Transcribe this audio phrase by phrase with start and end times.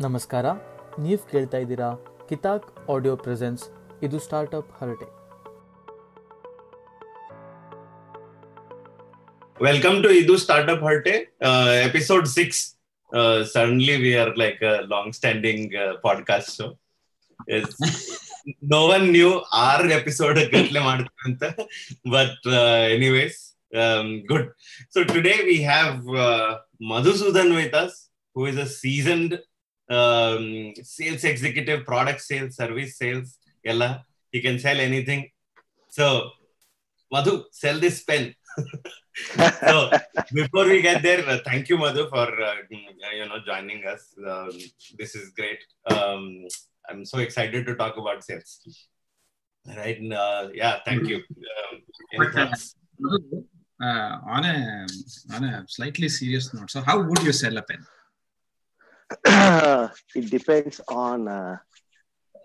[0.00, 0.46] ನಮಸ್ಕಾರ.
[1.02, 1.86] ನೀವು ಕೇಳ್ತಾ ಇದ್ದೀರಾ
[2.28, 3.62] ಕಿತಾಕ್ ಆಡಿಯೋ ಪ್ರೆಸೆನ್ಸ್.
[4.02, 5.06] ಇದು ಸ್ಟಾರ್ಟ್ಅಪ್ ಹರಟೆ.
[9.64, 11.14] ವೆಲ್ಕಮ್ ಟು ಇದು ಸ್ಟಾರ್ಟ್ಅಪ್ ಹರಟೆ.
[11.84, 12.60] Episode six.
[13.52, 15.72] Suddenly we are like long standing
[16.02, 16.68] podcast show
[18.74, 21.44] no one new or episode ಗಟ್ಲೆ ಮಾಡ್ತೀವಿ ಅಂತ.
[22.12, 22.46] But
[22.96, 23.40] anyways
[24.28, 24.48] good
[24.94, 25.98] so today we have
[26.92, 27.98] Madhusudan with us
[28.36, 29.34] who is a seasoned
[29.88, 35.30] um, sales executive product sales service sales ella he can sell anything.
[35.88, 36.30] So
[37.12, 38.34] madhu sell this pen.
[39.68, 39.90] So
[40.34, 44.02] before we get there uh, thank you madhu for uh, you know joining us.
[44.32, 44.50] Um,
[44.98, 45.60] this is great.
[45.90, 46.24] Um,
[46.88, 48.50] i'm so excited to talk about sales.
[49.78, 51.22] Right uh, yeah thank you.
[51.56, 52.52] Um.
[53.78, 54.86] Uh, on a
[55.34, 57.82] on a slightly serious note, so how would you sell a pen?
[60.14, 61.56] it depends on uh,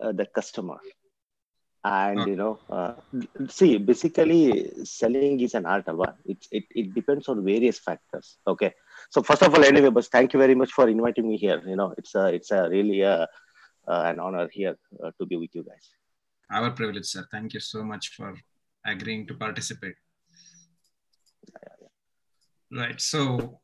[0.01, 0.77] uh, the customer
[1.83, 2.31] and Okay.
[2.31, 2.93] you know uh,
[3.49, 6.15] see basically selling is an art alva.
[6.25, 8.73] It, it it depends on various factors okay
[9.09, 11.75] so first of all anyway but thank you very much for inviting me here you
[11.75, 13.25] know it's a it's a really uh,
[13.87, 15.87] uh, an honor here uh, to be with you guys
[16.51, 17.25] Our privilege, sir.
[17.31, 18.35] Thank you so much for
[18.85, 19.95] agreeing to participate.
[22.70, 23.00] Right.
[23.00, 23.20] So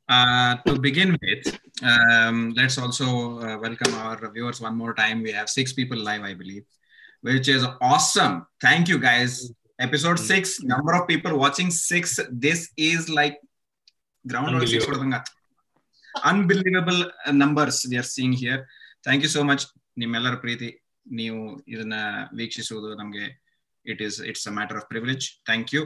[0.08, 5.22] uh, to begin with, um, let's also uh, welcome our viewers one more time.
[5.22, 6.64] We have six people live, I believe,
[7.22, 8.46] which is awesome.
[8.60, 9.52] Thank you, guys.
[9.80, 12.20] Episode six, number of people watching six.
[12.30, 13.38] This is like
[14.24, 15.22] ground or six Unbelievable.
[16.24, 18.60] unbelievable uh, numbers we are seeing here.
[19.06, 19.64] Thank you so much
[19.98, 20.68] ನಿಮ್ಮೆಲ್ಲರ ಪ್ರೀತಿ
[21.20, 21.38] ನೀವು
[21.72, 21.96] ಇದನ್ನ
[22.38, 23.24] ವೀಕ್ಷಿಸುವುದು ನಮಗೆ
[23.86, 25.82] it is it's a matter of privilege thank you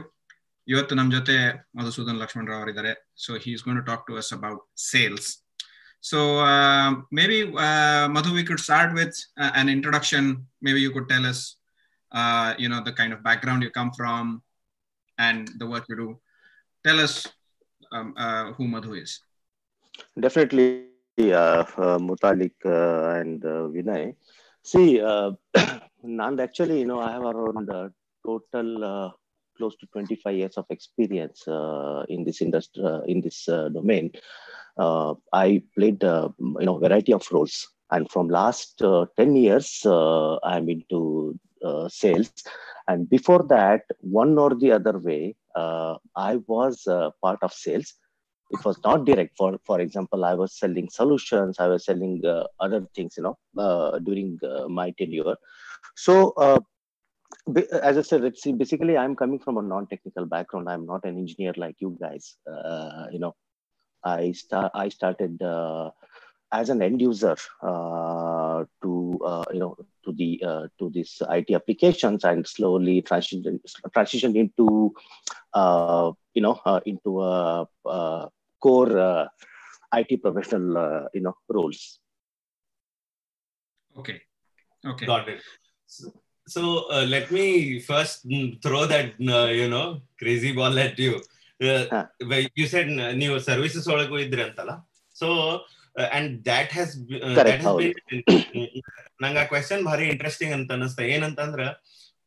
[0.67, 1.35] ಇವತ್ತು ನಮ್ಮ ಜೊತೆ
[1.79, 2.93] ಮಧುಸೂದನ್ ಲಕ್ಷ್ಮಣ್ ರಾವ್ ಅವರಿದ್ದಾರೆ
[3.25, 5.29] so he is gonna to talk to us about sales
[6.03, 6.19] so
[7.17, 7.39] maybe
[8.15, 9.19] Madhu we could start with
[9.59, 10.27] an introduction
[10.67, 11.43] maybe you could tell us
[12.63, 14.31] you know the kind of background you come from
[15.17, 16.09] and the work you do
[16.85, 17.17] tell us
[18.57, 19.15] who Madhu is
[20.15, 20.65] definitely
[21.17, 24.03] uh, uh, Mutalik uh, and uh, Vinay.
[24.67, 25.31] See, uh,
[26.05, 27.89] Nand, actually, you know, I have around uh,
[28.25, 29.09] total uh,
[29.56, 34.10] close to 25 years of experience uh, in this industry, uh, in this uh, domain.
[34.78, 37.68] Uh, I played, uh, you know, variety of roles.
[37.90, 41.38] And from last uh, 10 years, I'm into
[41.88, 42.32] sales.
[42.88, 46.84] And before that, one or the other way, I was
[47.22, 47.94] part of sales
[48.52, 52.44] it was not direct for for example i was selling solutions i was selling uh,
[52.60, 55.36] other things you know uh, during uh, my tenure
[56.06, 56.14] so
[57.82, 60.68] as I said, it's basically, I'm coming from a non-technical background.
[60.68, 62.36] I'm not an engineer like you guys.
[62.46, 63.34] Uh, you know,
[64.04, 65.90] I start I started uh,
[66.52, 71.52] as an end user uh, to uh, you know to the uh, to these IT
[71.54, 73.60] applications and slowly transitioned
[73.94, 74.92] transitioned into
[75.54, 77.66] uh, you know into a,
[78.60, 79.28] core
[79.94, 81.98] IT professional you know roles.
[83.96, 84.20] Okay.
[84.84, 85.06] Okay.
[85.06, 85.42] Got it.
[85.86, 87.44] So- so uh, let me
[87.80, 89.86] first mm, throw that uh, you know
[90.18, 91.14] crazy ball at you.
[91.60, 92.04] Uh,
[92.56, 94.72] you said uh, ನೀವು services ಒಳಗೂ ಇದ್ರಿ ಅಂತಲ್ಲ
[95.16, 95.28] so
[96.16, 96.92] and that has
[97.38, 97.88] Correct, ಹೌದು.
[99.22, 101.64] ನಂಗೆ ಆ question ಭಾರಿ interesting ಅಂತ ಅನಿಸ್ತಾ ಏನಂತಂದ್ರ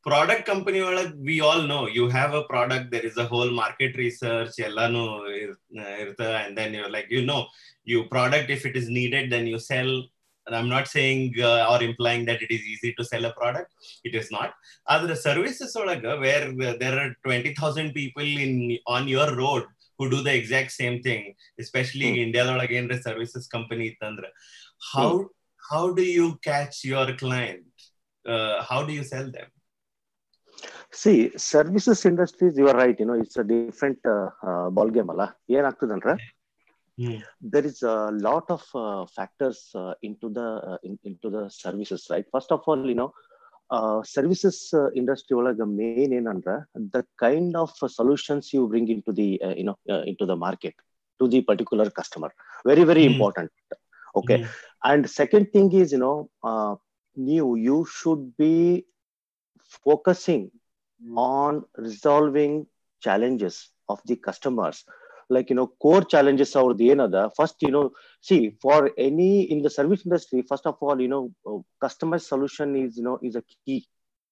[0.06, 3.96] ಪ್ರಾಡಕ್ಟ್ ಕಂಪನಿ ಒಳಗ್ we all know you have a product there is a whole market
[4.04, 5.02] research ಎಲ್ಲಾನು
[6.04, 7.40] ಇರ್ತ and then you like you know
[7.88, 9.92] you product if it is needed then you sell
[10.45, 13.72] and i'm not saying uh, or implying that it is easy to sell a product
[14.03, 14.51] it is not
[14.95, 16.45] other services olaga where
[16.83, 18.53] there are 20000 people in
[18.97, 19.66] on your road
[19.97, 21.23] who do the exact same thing
[21.66, 24.25] especially in india ಒಳಗೆ the services company ಇತ್ತಂದ್ರ
[24.94, 25.11] how
[25.72, 27.63] how do you catch your client
[28.33, 29.50] uh, how do you sell them
[31.01, 32.97] See, services industries, you are right.
[33.01, 35.23] You know, it's a different uh, uh, ball game, ಅಲ್ಲ
[35.56, 36.13] ಏನಾಗ್ತದಂದ್ರೆ
[37.41, 42.06] there is a lot of uh, factors uh, into the uh, in, into the services
[42.11, 43.11] right first of all you know
[43.76, 46.52] uh, services uh, industry ಒಳಗ main ಏನಂದ್ರ
[46.94, 50.37] the kind of uh, solutions you bring into the uh, you know uh, into the
[50.47, 50.75] market
[51.20, 52.31] to the particular customer
[52.70, 53.12] very very Hmm.
[53.12, 53.50] important
[54.20, 54.38] okay
[54.91, 56.17] and second thing is you know
[56.50, 56.73] uh,
[57.31, 58.55] new you should be
[59.85, 60.50] focusing
[61.17, 62.67] on resolving
[63.06, 63.56] challenges
[63.88, 64.85] of the customers
[65.35, 67.85] like you know core challenges or the another first you know
[68.29, 72.76] see for any in the service industry first of all you know uh, customer solution
[72.76, 73.81] is you know is a key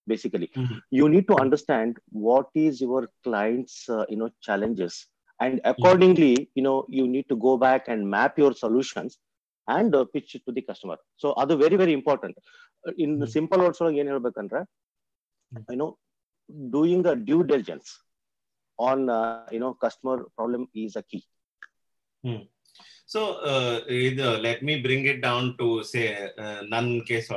[0.07, 0.77] basically Mhm.
[0.91, 4.95] you need to understand what is your clients uh, you know challenges
[5.41, 9.19] and accordingly you know you need to go back and map your solutions
[9.69, 12.39] and uh, pitch it to the customer so ಅದು very very important
[13.05, 13.31] in Hmm.
[13.37, 14.61] Simple words ಒಳಗೆ ಏನ್ ಹೇಳ್ಬೇಕಂದ್ರೆ
[15.53, 15.65] Hmm.
[15.73, 15.89] YONO
[16.77, 17.07] doing
[18.78, 21.24] on uh, you know customer problem is a key
[22.24, 22.44] hmm.
[23.06, 23.82] so uh,
[24.42, 27.30] let me bring it down to say uh, none case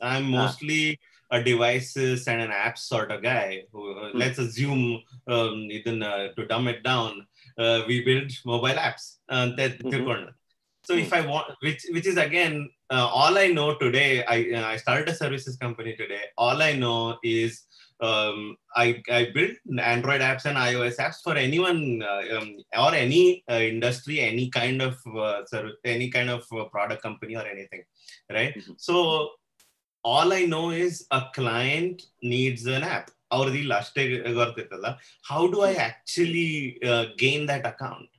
[0.00, 0.98] i'm mostly
[1.30, 4.16] a devices and an app sort of guy who, hmm.
[4.16, 7.26] let's assume um, to dumb it down
[7.58, 10.30] uh, we build mobile apps uh, that mm-hmm.
[10.84, 15.08] so if i want which which is again all i know today i i started
[15.08, 17.67] a services company today all i know is
[17.99, 19.53] um, I, I build
[19.93, 22.49] Android apps and iOS apps for anyone uh, um,
[22.83, 24.95] or any uh, industry, any kind of
[25.25, 27.83] uh, service, any kind of uh, product company or anything,
[28.37, 28.53] right?
[28.55, 28.75] Mhm.
[28.87, 28.95] So
[30.03, 33.09] all I know is a client needs an app.
[33.35, 34.01] ಅವ್ರದಿಲ್ಲ ಅಷ್ಟೇ
[34.39, 34.89] ಗೊತ್ತಿರ್ತಲ್ಲ
[35.29, 36.49] how do I actually
[37.23, 38.11] gain that account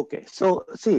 [0.00, 0.98] Okay, so see,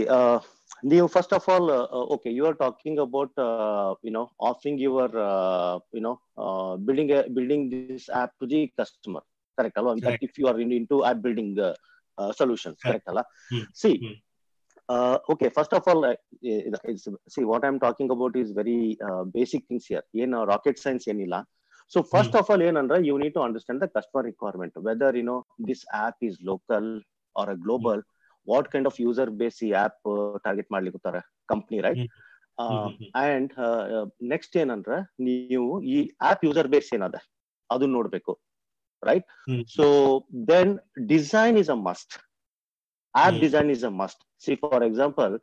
[0.82, 4.78] Neil, first of all, uh, uh, okay, you are talking about uh, you know offering
[4.78, 9.20] your uh, you know uh, building a, building this app to the customer,
[9.58, 9.76] correct?
[9.76, 9.96] Alwa?
[10.20, 13.06] If you are in, into app building uh, solutions, correct?
[13.06, 13.28] correct.
[13.50, 13.62] Hmm.
[13.74, 14.22] See,
[14.88, 15.16] hmm.
[15.30, 18.96] okay, first of all, see what I'm talking about is very
[19.32, 20.02] basic things here.
[20.12, 21.44] You know, rocket science, yenila.
[21.88, 22.16] So hmm.
[22.16, 22.38] 1st mm.
[22.38, 26.38] of all, you need to understand the customer requirement, whether you know this app is
[26.42, 27.00] local
[27.34, 28.02] or a global.
[28.50, 30.08] What kind of user base ಈ app
[30.46, 31.22] target ಮಾಡ್ಲಿಕ್ಕೆ
[31.52, 32.04] company right.
[33.24, 33.52] And
[34.32, 34.96] next ಏನಂದ್ರೆ
[35.28, 35.96] ನೀವು ಈ
[36.30, 37.18] app user base ಏನದ?
[37.70, 38.32] ಅದನ್ನ ನೋಡ್ಬೇಕು
[39.02, 39.26] right.
[39.76, 39.84] So
[40.52, 40.72] then
[41.12, 42.14] design is a must
[43.14, 43.36] app.
[43.44, 45.34] Design is a must see for example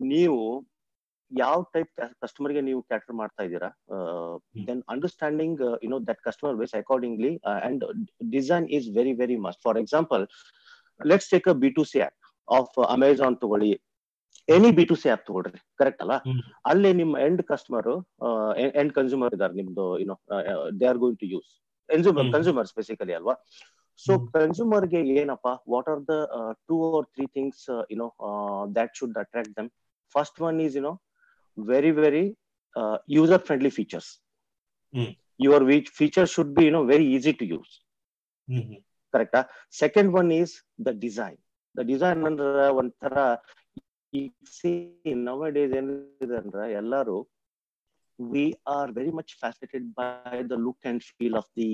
[0.00, 0.38] ನೀವು
[1.30, 1.92] ಯಾವ ಟೈಪ್
[2.22, 3.70] ಕಸ್ಟಮರ್ಗೆ ನೀವು ಕ್ಯಾಟರ್ ಮಾಡ್ತಾ ಇದ್ದೀರಾ?
[4.66, 7.32] Then understanding you know that customer base accordingly
[7.68, 7.84] and
[8.34, 10.24] design is very very must for example
[11.00, 12.18] let's take a B to C app
[12.58, 13.70] of Amazon ತಗೊಳ್ಳಿ.
[14.48, 16.14] Any B to C app ತಗೊಳ್ರಿ correct ಅಲ್ಲ.
[16.70, 17.88] ಅಲ್ಲಿ ನಿಮ್ಮ end customer
[18.80, 20.16] end consumer ಇದಾರೆ ನಿಮ್ದು you know
[20.80, 21.50] they are going to use
[21.88, 23.34] consumer consumers basically ಅಲ್ವಾ?
[24.00, 24.12] So.
[24.36, 26.14] ಕನ್ಸ್ಯೂಮರ್ಗೆ ಏನಪ್ಪ what are the
[26.68, 28.08] two or three things you know
[28.78, 29.68] that should attract them
[30.14, 30.92] first one is you know
[31.58, 32.24] very very
[33.16, 34.10] user friendly features
[35.44, 35.64] your
[35.98, 37.72] feature should be you know very easy to use.
[39.14, 39.40] ಕರೆಕ್ಟಾ
[39.82, 40.54] second one is
[40.86, 41.38] the design
[41.74, 43.16] the design ಅಂದ್ರ ಒಂಥರ
[45.22, 47.16] nowadays ಏನಿದೆ ಅಂದ್ರ ಎಲ್ಲರೂ
[48.18, 48.44] we
[48.74, 51.68] are very much fascinated by the look and feel of the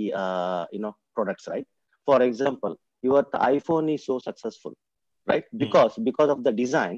[0.72, 1.68] you know products right
[2.08, 2.74] for example
[3.04, 4.76] ಇವತ್ತು iPhone is so successful
[5.28, 6.96] right because because of the design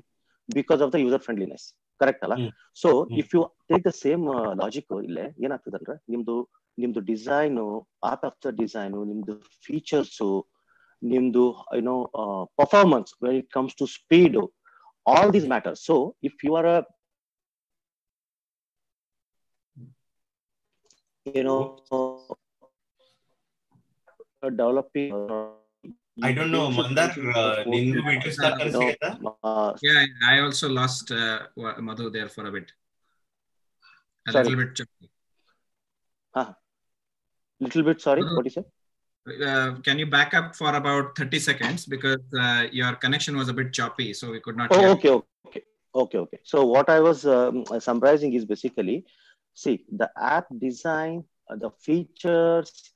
[0.48, 1.66] because of the user friendliness
[2.00, 2.36] correct ಅಲ್ಲ.
[2.74, 2.88] So.
[3.20, 4.24] If you take the same
[4.62, 6.36] logic ಇಲ್ಲೇ ಏನಾಗ್ತದೆ ಅಂದ್ರೆ ನಿಮ್ದು
[6.78, 7.66] ನಿಮ್ದು design
[8.02, 9.34] art of the design ನಿಮ್ದು
[9.64, 10.28] features
[11.01, 11.45] ನಿಮ್ದು
[11.79, 11.95] you know
[12.59, 14.37] performance when it comes to speed
[15.05, 15.97] all these matter so
[16.29, 16.69] if you are
[21.25, 21.59] you know
[24.59, 25.13] developing
[26.27, 27.09] I don't know, Mandar,
[27.39, 29.09] uh, ನಿಂದು video start you know, ಸಿಗತ್ತಾ?
[29.49, 29.99] uh, Yeah,
[30.31, 32.69] I also lost uh, wa- Madhu there for a bit.
[34.25, 34.45] A Sorry.
[34.45, 34.71] little bit.
[34.79, 35.07] choppy.
[37.61, 38.65] little bit sorry what you said
[39.26, 41.86] uh, can you back up for about 30 seconds?
[41.86, 44.88] Because uh, your connection was a bit choppy, so we could not oh hear.
[44.88, 45.10] okay
[45.46, 45.62] okay
[45.94, 46.38] okay okay.
[46.42, 49.04] So what i was um, summarizing is basically
[49.54, 52.92] see the app design uh, the features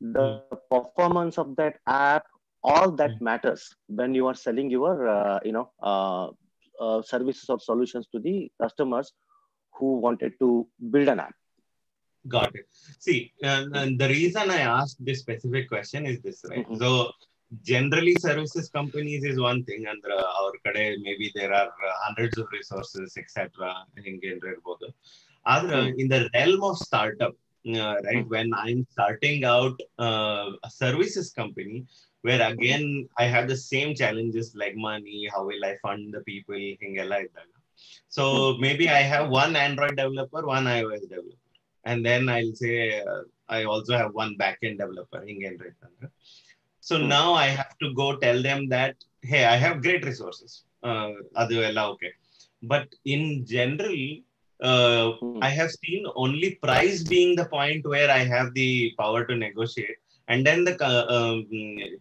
[0.00, 2.26] the performance of that app
[2.64, 6.28] all that matters when you are selling your uh, you know uh,
[6.80, 9.12] uh, services or solutions to the customers
[9.74, 11.34] who wanted to build an app
[12.27, 12.67] Got it.
[12.97, 16.69] See, and, and the reason I asked this specific question is this, right?
[16.69, 16.77] Mhm.
[16.77, 17.11] So,
[17.61, 22.37] generally, services companies is one thing, and uh, our kade maybe there are uh, hundreds
[22.37, 23.47] of resources, etc.
[24.05, 24.95] ಹಿಂಗೆ ಇರ್ಬೋದು.
[25.45, 25.99] ಆದ್ರೆ Hmm.
[25.99, 28.31] in the realm of startup, uh, right, Hmm.
[28.33, 31.85] when I'm starting out uh, a services company,
[32.21, 36.61] where again I have the same challenges like money, how will I fund the people,
[36.83, 37.51] ಹಿಂಗೆಲ್ಲ ಇದ್ದಾಗ.
[38.07, 38.23] So
[38.57, 41.40] maybe I have one Android developer, one iOS developer.
[41.84, 46.10] and then I'll say uh, I also have one backend developer, Ingen Rethandra.
[46.80, 47.08] So mm-hmm.
[47.08, 50.64] now I have to go tell them that hey, I have great resources.
[50.82, 52.12] Uh, okay,
[52.62, 53.96] but in general,
[54.60, 55.38] uh, mm-hmm.
[55.42, 59.96] I have seen only price being the point where I have the power to negotiate,
[60.28, 61.46] and then the uh, um,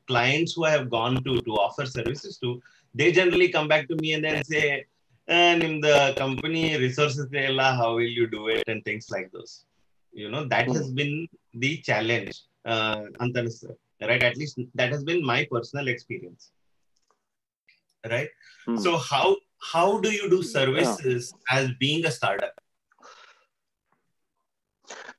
[0.08, 2.62] clients who I have gone to to offer services to,
[2.96, 4.86] they generally come back to me and then say.
[5.28, 9.64] And in the company resources, how will you do it and things like those
[10.12, 10.96] you know that has hmm.
[10.96, 13.02] been the challenge uh,
[14.02, 14.24] right?
[14.24, 16.52] At least that has been my personal experience
[18.10, 18.30] right?
[18.66, 18.78] Hmm.
[18.78, 19.38] So how
[19.72, 21.58] how do you do services yeah.
[21.58, 22.54] as being a startup?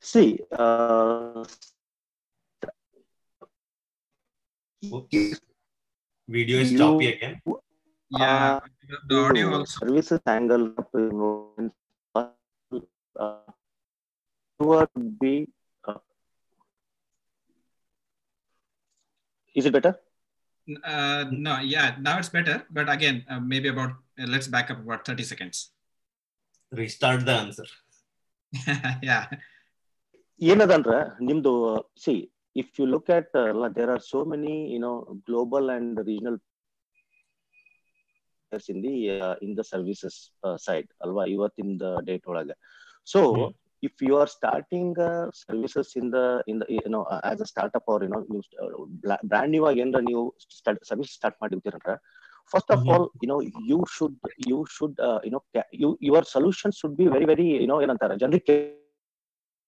[0.00, 1.44] See uh,
[4.92, 5.32] okay.
[6.28, 7.40] video is you, choppy again.
[8.10, 8.60] yeah uh,
[9.08, 9.86] the audio also.
[9.86, 10.74] services angle
[12.14, 13.36] uh,
[14.62, 14.90] would
[15.20, 15.34] be
[15.84, 16.00] uh,
[19.56, 19.94] is it better
[20.84, 22.62] Uh, no, yeah, now it's better.
[22.70, 25.56] But again, uh, maybe about uh, let's back up about 30 seconds.
[26.72, 27.66] Restart the answer.
[29.02, 29.24] yeah.
[30.40, 30.96] ಏನದಂದ್ರೆ
[31.28, 31.52] ನಿಮ್ದು
[32.04, 32.14] see
[32.56, 33.34] if you look at
[33.76, 34.92] there are so many you know
[35.28, 36.38] global and regional
[38.72, 38.94] in the
[39.46, 40.18] in the services
[40.66, 42.56] side ಅಲ್ವಾ ಇವತ್ತಿನ date ಒಳಗೆ
[43.06, 43.20] so
[43.82, 47.48] if you are starting uh, services in the in the you know uh, as a
[47.52, 50.22] startup or you know you, uh, brand new again the new
[50.58, 51.94] start, service start ಮಾಡಿರ್ತೀರಂದ್ರೆ
[52.52, 53.38] first of all you know
[53.70, 54.16] you should
[54.50, 55.40] you should you know
[55.82, 58.56] you your solution should be very very you know ಏನಂತಾರೆ ಜನರಿಗೆ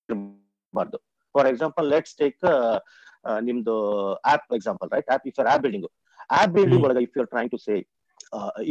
[0.09, 0.99] ಇರಬಾರ್ದು.
[1.35, 2.41] For example let's take
[3.49, 3.77] ನಿಮ್ದು
[4.35, 5.89] app example right app if app building
[6.41, 7.77] app building ಒಳಗೆ if you are trying to say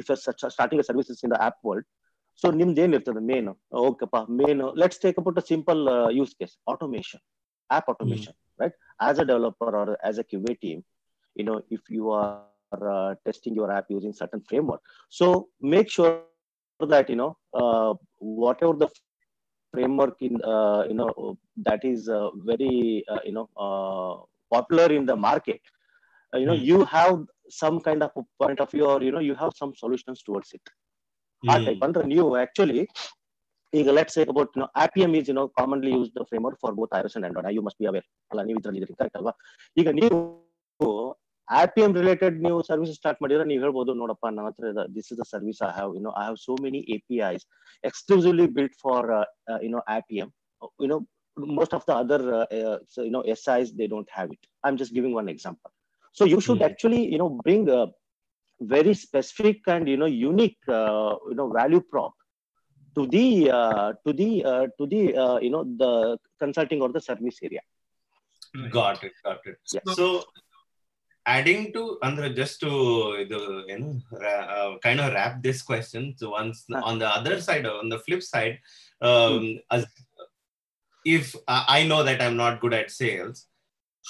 [0.01, 0.19] if you're
[0.55, 1.87] starting services in the app world
[2.42, 3.48] so ನಿಮ್ದು ಏನ್ ಇರ್ತದೆ main
[3.88, 5.80] ಓಕೆಪ್ಪ main let's take about a simple
[6.18, 7.22] use case automation
[7.70, 8.76] app automation right
[9.08, 10.82] as a developer or as a ಕ್ಯೂಬೇ team
[11.36, 12.30] you know if you are
[12.92, 14.80] uh, testing your app using certain framework
[15.18, 15.26] so
[15.74, 16.14] make sure
[16.80, 17.28] that you know
[17.60, 17.90] uh,
[18.44, 18.88] whatever the
[19.74, 21.10] framework in uh, you know
[21.66, 22.72] that is uh, very
[23.14, 24.12] uh, you know uh,
[24.52, 25.62] popular in the market
[26.32, 26.64] uh, you know Hmm.
[26.70, 27.14] you have
[27.50, 30.52] some kind of a point of view or you know you have some solutions towards
[30.52, 30.64] it
[31.43, 31.77] R type.
[31.81, 32.87] Under new, actually,
[33.91, 37.15] let's say about no Appium Appium is you know commonly used framework for both iOS
[37.17, 37.53] and Android.
[37.57, 37.87] You must be
[38.31, 39.33] ಅಲ್ಲ ನೀವು ಇದ್ರಲ್ಲಿ ಇದ್ರಿ correct ಅಲ್ವಾ?
[39.77, 40.17] ಈಗ ನೀವು
[41.47, 45.59] ಆಪಿಎಂ related ನೀವು service start ಮಾಡಿದ್ರೆ ನೀವು ಹೇಳ್ಬೋದು ನೋಡಪ್ಪ ನನ್ನ ಹತ್ರ this is the service
[45.67, 47.43] I have you know I have so many A P Is
[47.83, 49.07] exclusively built for
[49.65, 50.29] you know Appium
[50.83, 50.97] you know
[51.57, 52.25] most of the other
[53.07, 55.71] you know S Is they don't have it I am just giving one example
[56.17, 57.71] so you should actually you know bring
[58.59, 62.13] very specific and you know unique uh, you know value prop
[62.95, 67.01] to the uh, to the uh, to the uh, you know the consulting or the
[67.01, 67.61] service area
[68.69, 69.81] got it got it yeah.
[69.93, 70.23] so
[71.25, 72.69] adding to andra just to
[73.31, 76.85] the you know uh, kind of wrap this question so once uh-huh.
[76.85, 78.59] on the other side on the flip side
[79.01, 79.51] um, hmm.
[79.71, 79.85] as
[81.05, 83.47] if uh, i know that i'm not good at sales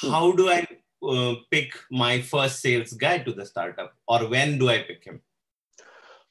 [0.02, 0.10] hmm.
[0.10, 0.66] how do i
[1.02, 5.21] uh, pick my first sales guy to the startup, or when do I pick him?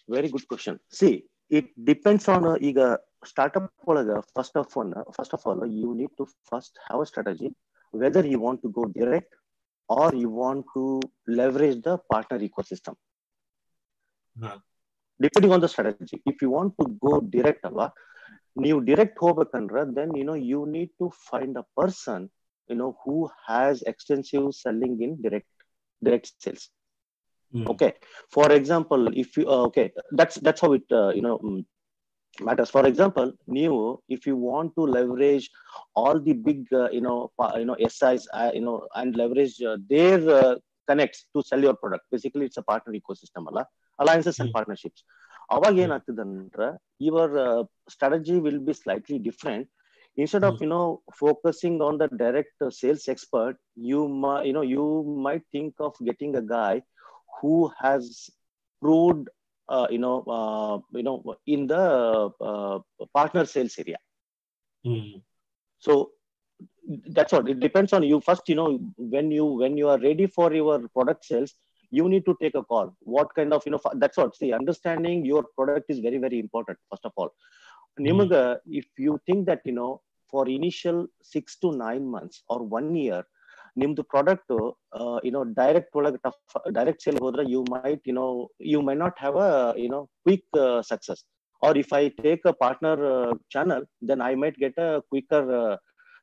[0.07, 0.79] Very good question.
[0.89, 2.79] See, it depends on uh, ಈಗ
[3.31, 7.49] startup ಒಳಗ first of all first of all you need to first have a strategy
[8.01, 9.31] whether you want to go direct
[9.97, 10.83] or you want to
[11.39, 12.95] leverage the partner ecosystem.
[14.43, 14.57] Huh.
[15.25, 16.17] Depending on the strategy.
[16.31, 17.87] If you want to go direct ಅಲ್ವಾ
[18.63, 22.19] ನೀವು direct ಹೋಗ್ಬೇಕಂದ್ರೆ then you know you need to find a person
[22.68, 25.46] you know who has extensive selling in direct
[26.02, 26.70] direct sales.
[27.54, 27.68] Mm.
[27.68, 27.92] okay.
[28.30, 31.64] For example if you uh, okay that's that's how it uh, you know mm,
[32.40, 32.70] matters.
[32.70, 35.50] For example new if you want to leverage
[35.94, 39.76] all the big uh, you know you know SIs uh, you know and leverage uh,
[39.88, 40.54] their uh,
[40.88, 43.62] connects to sell your product basically it's a partner ecosystem ಅಲ್ಲ
[43.98, 44.56] alliances and hmm.
[44.58, 45.02] partnerships.
[45.54, 45.84] ಅವಾಗ hmm.
[45.84, 46.66] ಏನಾಗ್ತದೆ ಅಂದ್ರೆ
[47.06, 47.32] your
[47.94, 49.68] strategy will be slightly different
[50.16, 50.60] instead of Hmm.
[50.60, 55.42] you know focusing on the direct uh, sales expert you might you know you might
[55.52, 56.82] think of getting a guy
[57.40, 58.30] who has
[58.80, 59.28] proved
[59.68, 62.78] uh, you know uh, you know in the uh,
[63.14, 63.98] partner sales area.
[64.84, 65.22] Hmm.
[65.78, 66.10] so
[67.14, 68.20] that's what it depends on you.
[68.20, 71.54] First you know when you when you are ready for your product sales
[71.90, 72.94] you need to take a call.
[73.00, 76.78] What kind of you know that's what see understanding your product is very very important
[76.90, 77.30] first of all
[78.07, 78.33] ನಿಮಗ
[78.79, 79.91] if you think that you know
[80.33, 80.99] for initial
[81.39, 83.23] 6 to 9 months or 1 year
[83.81, 84.53] ನಿಮ್ದು product
[85.27, 88.27] YONO direct ಒಳಗೆ tough direct sale ಹೋದ್ರೆ you might you know
[88.73, 89.49] you my not have a
[89.83, 90.57] YONO quick
[90.91, 91.21] success
[91.61, 93.03] R if I take a partner
[93.55, 95.51] channel then I might get a Quikr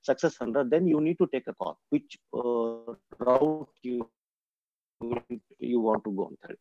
[0.04, 3.96] success under, then you need to take a call which uh, route you
[5.60, 6.36] you want to go on.
[6.42, 6.58] Third.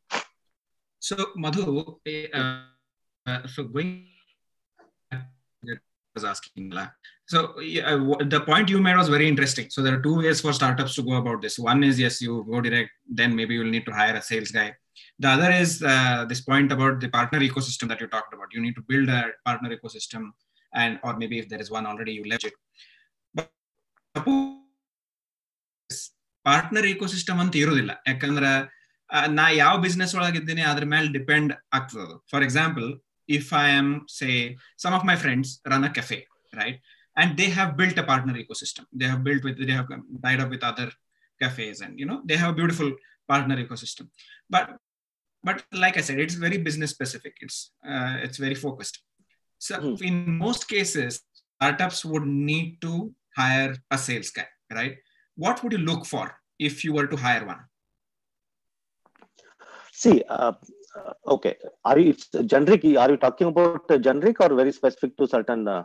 [1.02, 2.28] So, Madhu, eh,
[5.58, 6.86] uh, uh, so going was asking la.
[7.34, 7.40] so
[7.76, 10.54] yeah, w- the point you made was very interesting so there are two ways for
[10.60, 13.86] startups to go about this one is yes you go direct then maybe you'll need
[13.90, 14.68] to hire a sales guy
[15.24, 18.62] the other is uh, this point about the partner ecosystem that you talked about you
[18.66, 20.24] need to build a partner ecosystem
[20.74, 22.58] and or maybe if there is one already you leverage it
[23.36, 23.50] but
[24.18, 24.42] suppose
[26.46, 28.50] partner ecosystem ಅಂತ ಇರೋದಿಲ್ಲ ಯಾಕಂದ್ರೆ
[29.38, 32.88] ನಾ ಯಾವ business ಒಳಗಿದ್ದೀನಿ ಅದ್ರ ಮೇಲೆ depend ಆಗ್ತದೆ for example
[33.29, 36.81] if I am, say, some of my friends run a cafe, right?
[37.17, 38.85] And they have built a partner ecosystem.
[38.93, 39.89] They have built with, they have
[40.23, 40.91] tied up with other
[41.41, 42.93] cafes, and you know, they have a beautiful
[43.29, 44.09] partner ecosystem.
[44.49, 44.77] But,
[45.45, 47.35] but like I said, it's very business specific.
[47.41, 49.03] It's uh, it's very focused.
[49.59, 50.03] So mm.
[50.03, 51.23] in most cases,
[51.57, 54.97] startups would need to hire a sales guy, right?
[55.37, 57.61] What would you look for if you were to hire one?
[59.93, 60.53] See, uh,
[61.27, 61.57] okay.
[61.85, 62.85] Are you it's generic?
[62.85, 65.67] Are you talking about generic or very specific to certain?
[65.69, 65.85] Uh,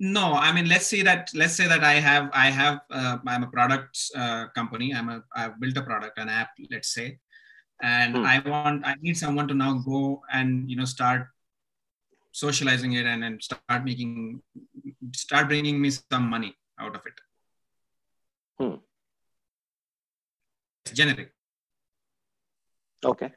[0.00, 3.42] no i mean let's say that let's say that i have i have uh, i'm
[3.42, 7.18] a products uh, company i'm a i've built a product an app let's say
[7.82, 8.24] and Hmm.
[8.24, 11.26] i want i need someone to now go and you know start
[12.32, 14.40] socializing it and, and start making
[15.12, 17.20] start bringing me some money out of it
[18.58, 18.76] Hmm.
[20.86, 21.32] It's generic
[23.04, 23.32] okay.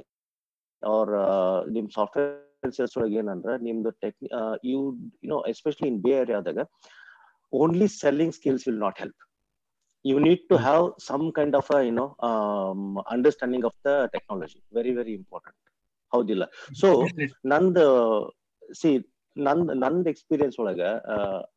[0.83, 4.31] or uh, ನಿಮ್ software sales ಒಳಗೆ ಏನಂದ್ರೆ ನಿಮ್ದು you
[4.71, 4.81] you
[5.25, 6.63] you know especially in Bay ಏರಿಯಾದಾಗ
[7.53, 9.21] only selling skills will not help
[10.05, 12.81] you need to have some kind of a you know um,
[13.15, 15.57] understanding of the technology very very important
[16.13, 16.45] ಹೌದಿಲ್ಲ
[16.81, 16.89] so
[17.53, 17.85] ನಂದು
[18.81, 18.91] see
[19.36, 20.82] ನಂದ್ ನಂದ್ experience ಒಳಗ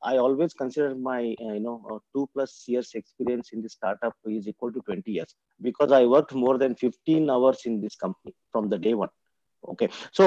[0.07, 1.21] I always consider my
[1.57, 1.75] you know
[2.15, 6.35] two plus years experience in the startup is equal to twenty years because I work
[6.45, 9.13] more than fifteen hours in this company from the day one
[9.65, 9.87] okay
[10.19, 10.25] so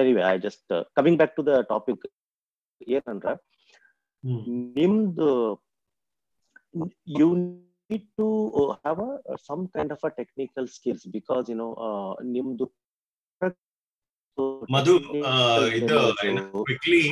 [0.00, 2.06] anyway I just coming back to the topic
[2.96, 3.30] ಏನಂದ್ರ
[4.78, 5.30] ನಿಮ್ದು
[7.06, 7.26] you
[7.90, 12.12] need to uh, have a, some kind of a technical skills because you know uh,
[12.34, 12.66] ನಿಮ್ದು
[14.75, 14.95] Madhu,
[15.31, 15.99] uh, ಇದು
[16.67, 17.03] quickly,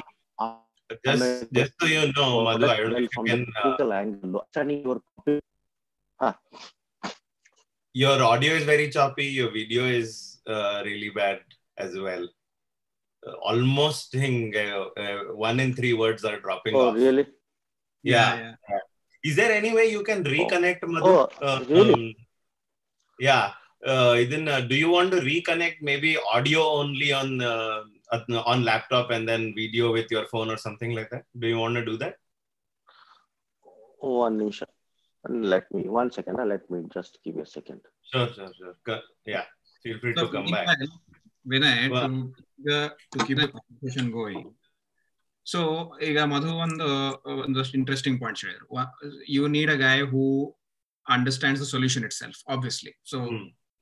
[1.05, 1.25] just,
[1.57, 3.41] just so you know, Madhu, I don't know if you can.
[6.19, 6.33] Uh,
[8.03, 10.09] your audio is very choppy, your video is
[10.53, 11.39] uh, really bad
[11.85, 12.25] as well.
[13.25, 16.95] Uh, almost thing, uh, uh, one in three words are dropping oh, off.
[16.95, 17.25] really?
[18.03, 18.35] Yeah.
[18.35, 18.83] Yeah, yeah.
[19.23, 20.29] Is there any way you can oh.
[20.29, 20.87] reconnect, oh.
[20.95, 21.09] Madhu?
[21.09, 21.93] Oh, uh, really?
[21.93, 22.15] Um,
[23.19, 23.45] yeah.
[23.86, 27.78] uh, then uh, do you want to reconnect maybe audio only on uh,
[28.14, 31.58] on- on laptop and then video with your phone or something like that do you
[31.58, 32.14] want to do that
[34.20, 34.62] one ನಿಮಿಷ
[35.48, 38.72] let me one second uh, let me just give you a second sure sure sure
[38.86, 39.44] Co- yeah
[39.84, 40.90] feel free So, to come back meanwhile,
[41.46, 42.18] Vinay, Well- to,
[42.66, 42.78] the,
[43.12, 44.42] to keep the conversation going.
[45.46, 45.60] So
[46.08, 46.86] ಈಗ ಮಧು ಒಂದು
[47.44, 48.66] ಒಂದಷ್ಟು interesting points ಹೇಳಿದ್ರು
[49.36, 50.20] you need a guy who
[51.06, 53.18] understands the solution itself obviously so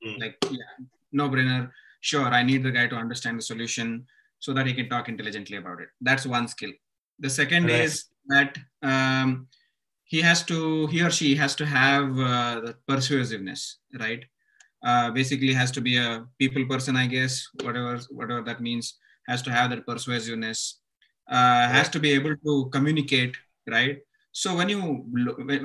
[0.02, 0.20] Hmm.
[0.20, 0.72] like yeah,
[1.12, 4.06] no brainer sure i need the guy to understand the solution
[4.38, 6.72] so that he can talk intelligently about it that's one skill
[7.18, 7.80] the second Right.
[7.84, 9.48] is that um,
[10.04, 14.24] he has to he or she has to have uh, the persuasiveness right
[14.84, 19.42] uh, basically has to be a people person, I guess, whatever whatever that means, has
[19.42, 20.80] to have that persuasiveness,
[21.28, 23.98] uh, has to be able to communicate, right?
[24.35, 24.79] So when you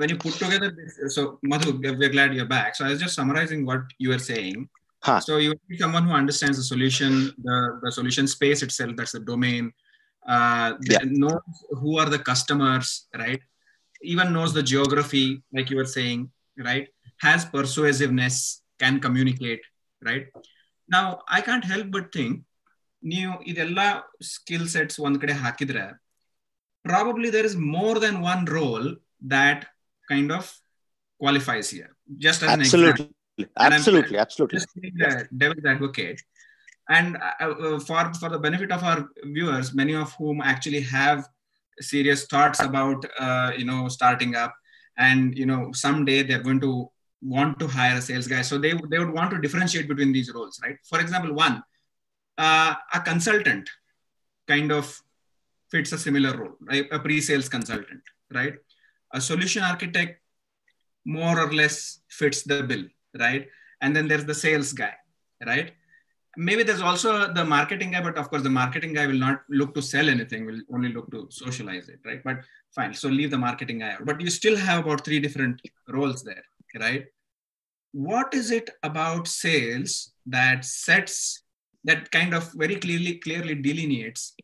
[0.01, 2.75] when you put together this, so Madhu, we're glad you're back.
[2.75, 4.57] So I was just summarizing what you were saying.
[5.03, 5.19] Huh.
[5.19, 7.11] So you need someone who understands the solution,
[7.47, 9.71] the, the solution space itself, that's the domain,
[10.27, 11.03] uh, Yeah.
[11.05, 12.87] knows who are the customers,
[13.23, 13.41] right?
[14.01, 16.19] Even knows the geography, like you were saying,
[16.57, 16.87] right?
[17.17, 19.61] Has persuasiveness, can communicate,
[20.03, 20.25] right?
[20.89, 22.33] Now, I can't help but think,
[23.03, 23.79] ನೀವು ಇದೆಲ್ಲ
[24.33, 25.83] skill sets ಒಂದ್ ಕಡೆ ಹಾಕಿದ್ರೆ
[26.84, 29.66] probably there is more than one role that
[30.08, 30.52] kind of
[31.18, 31.96] qualifies here.
[32.18, 32.88] Just as absolutely.
[32.88, 33.14] an example.
[33.56, 34.58] Absolutely, I'm, absolutely.
[34.58, 35.24] Just being yes.
[35.36, 36.20] devil's advocate.
[36.88, 41.26] And uh, uh, for, for the benefit of our viewers, many of whom actually have
[41.80, 44.54] serious thoughts about uh, you know starting up,
[44.98, 46.90] and you know someday they're going to
[47.22, 50.32] want to hire a sales guy, so they they would want to differentiate between these
[50.34, 50.76] roles, right?
[50.84, 51.62] For example, one
[52.36, 53.70] uh, a consultant
[54.48, 55.00] kind of
[55.72, 56.86] fits a similar role, right?
[56.92, 58.02] A pre-sales consultant,
[58.38, 58.54] right?
[59.14, 60.20] A solution architect
[61.04, 62.84] more or less fits the bill,
[63.18, 63.48] right?
[63.80, 64.94] And then there's the sales guy,
[65.44, 65.72] right?
[66.36, 69.74] Maybe there's also the marketing guy, but of course, the marketing guy will not look
[69.74, 72.22] to sell anything, will only look to socialize it, right?
[72.24, 72.38] But
[72.74, 74.06] fine, so leave the marketing guy out.
[74.06, 76.44] But you still have about three different roles there,
[76.78, 77.06] right?
[77.92, 81.42] What is it about sales that sets,
[81.84, 84.34] that kind of very clearly, clearly delineates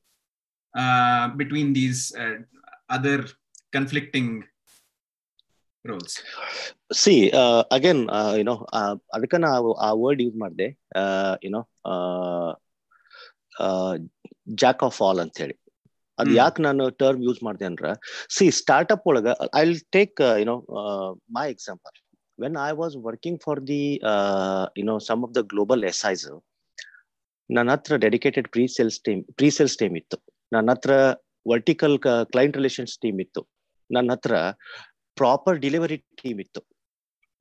[0.75, 2.37] uh, between these uh,
[2.91, 3.19] other
[3.73, 4.29] conflicting
[5.85, 6.15] roles?
[6.93, 7.15] See
[7.77, 8.03] again
[8.39, 8.55] you know
[9.15, 10.69] ಅದಕ್ಕೆ ನಾವು ಆ word use ಮಾಡಿದೆ
[11.47, 11.61] you know
[14.63, 15.57] jack of all ಅಂತ ಹೇಳಿ
[16.19, 17.87] ಅದ್ ಯಾಕೆ ನಾನು term use ಮಾಡಿದೆ ಅಂದ್ರ
[18.37, 19.63] ಸಿ ಸ್ಟಾರ್ಟ್ಅಪ್ ಒಳಗ I
[19.97, 20.57] take you know
[21.39, 21.97] my example
[22.39, 23.83] when I was working for the
[24.81, 26.27] you know some of the global S Is
[27.51, 30.19] ನನ್ನ ಹತ್ರ dedicated pre sales team pre sales team ಇತ್ತು.
[30.53, 30.93] ನನ್ನ ಹತ್ರ
[31.47, 31.97] vertical
[32.33, 33.43] client relations team ಇತ್ತು.
[33.91, 34.33] ನನ್ನ ಹತ್ರ
[35.17, 36.61] proper delivery team ಇತ್ತು.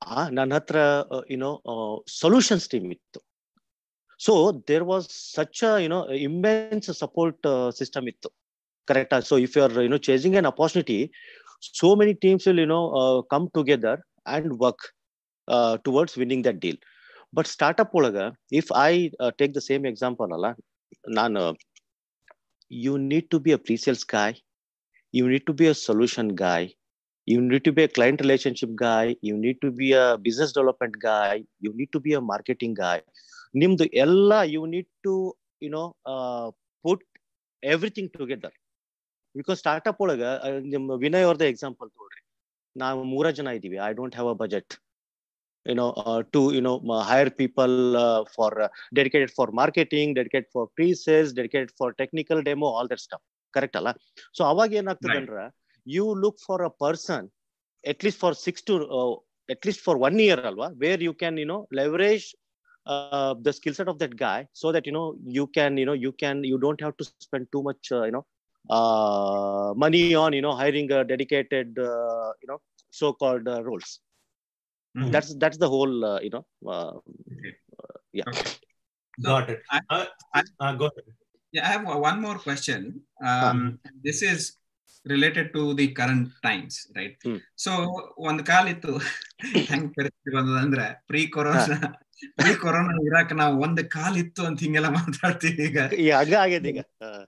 [0.01, 0.77] ಆ, ನನ್ನ ಹತ್ರ
[1.33, 1.51] ಯುನೋ
[2.21, 3.19] ಸೊಲ್ಯೂಷನ್ಸ್ ಟೀಮ್ ಇತ್ತು.
[4.19, 4.33] So
[4.69, 7.47] there was such you know immense support
[7.79, 8.29] system ಇತ್ತು.
[8.87, 10.99] Correct so if you are you know chasing an opportunity
[11.79, 12.81] so many teams will you know
[13.33, 14.01] come together
[14.35, 14.85] and work
[15.85, 16.79] towards winning that deal
[17.37, 18.17] but startup ಒಳಗ
[18.59, 18.91] if I
[19.39, 20.47] take the same example ಅಲ್ಲ,
[21.19, 21.41] ನಾನು
[22.71, 22.93] you
[23.31, 24.31] to be a pre-sales guy
[25.13, 26.61] you need to be a solution guy
[27.27, 30.95] you need to be a client relationship guy you need to be a business development
[30.99, 32.99] guy you need to be a marketing guy
[33.55, 35.13] ನಿಮ್ದು ಎಲ್ಲ you need to
[35.61, 36.47] you know uh,
[36.85, 36.99] put
[37.63, 38.51] everything together
[39.35, 42.21] because startup ಒಳಗ ಆ, ನಿಮ್ಮ ವಿನಯ್ ಅವ್ರದ example ತಗೊಳ್ರಿ
[42.75, 44.73] ನಾವು ಮೂರ ಜನ ಇದೀವಿ I don't have a budget
[45.66, 45.86] YONO
[46.34, 46.72] to you know
[47.10, 47.74] hire people
[48.36, 48.56] for
[48.98, 53.76] dedicated for marketing dedicated for pre sales dedicated for technical demo all that stuff correct
[53.80, 53.90] ಅಲ್ಲ
[54.38, 55.22] ಸೊ ಅವಾಗ ಏನಾಗ್ತದೆ Right.
[55.24, 55.40] ಅಂದ್ರ
[55.86, 57.22] you look for a person
[57.84, 59.14] at least for six to uh,
[59.54, 62.26] at least for one year alwa where you can you know leverage
[62.86, 65.06] uh, the skill set of that guy so that you know
[65.38, 68.14] you can you know you can you don't have to spend too much uh, you
[68.16, 68.24] know
[68.68, 72.58] uh, money on you know hiring a dedicated uh, you know
[72.92, 73.90] so called uh, roles
[74.97, 75.11] Mhm.
[75.13, 76.43] that's that's the whole uh, you know
[76.75, 76.91] uh,
[77.31, 77.51] Okay.
[77.79, 78.53] uh, yeah Okay.
[79.17, 79.61] Got it.
[79.75, 80.05] I- Uh,
[80.39, 81.05] I- uh, go ahead.
[81.53, 82.81] Yeah, I have one more question.
[83.29, 83.59] Um,
[84.07, 84.39] This is
[85.05, 87.15] related to the current times, right?
[87.25, 87.37] Hmm.
[87.63, 87.71] So
[88.29, 88.93] ಒಂದ್ ಕಾಲ ಇತ್ತು
[89.71, 91.77] ಹೆಂಗ್ ಪರಿಸ್ಥಿತಿ ಬಂದದಂದ್ರೆ pre corona
[92.39, 95.79] pre corona ಇರಾಕ್ ನಾವು ಒಂದ್ ಕಾಲ ಇತ್ತು ಅಂತ ಹಿಂಗೆಲ್ಲ ಮಾತಾಡ್ತೀವಿ ಈಗ
[96.21, 97.21] ಹಂಗ ಈಗ Uh,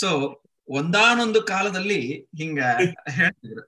[0.00, 0.08] ಸೊ
[0.68, 2.00] ಒಂದಾನೊಂದು ಕಾಲದಲ್ಲಿ
[2.40, 2.60] ಹಿಂಗ
[3.18, 3.62] ಹೇಳ್ತಿದ್ರು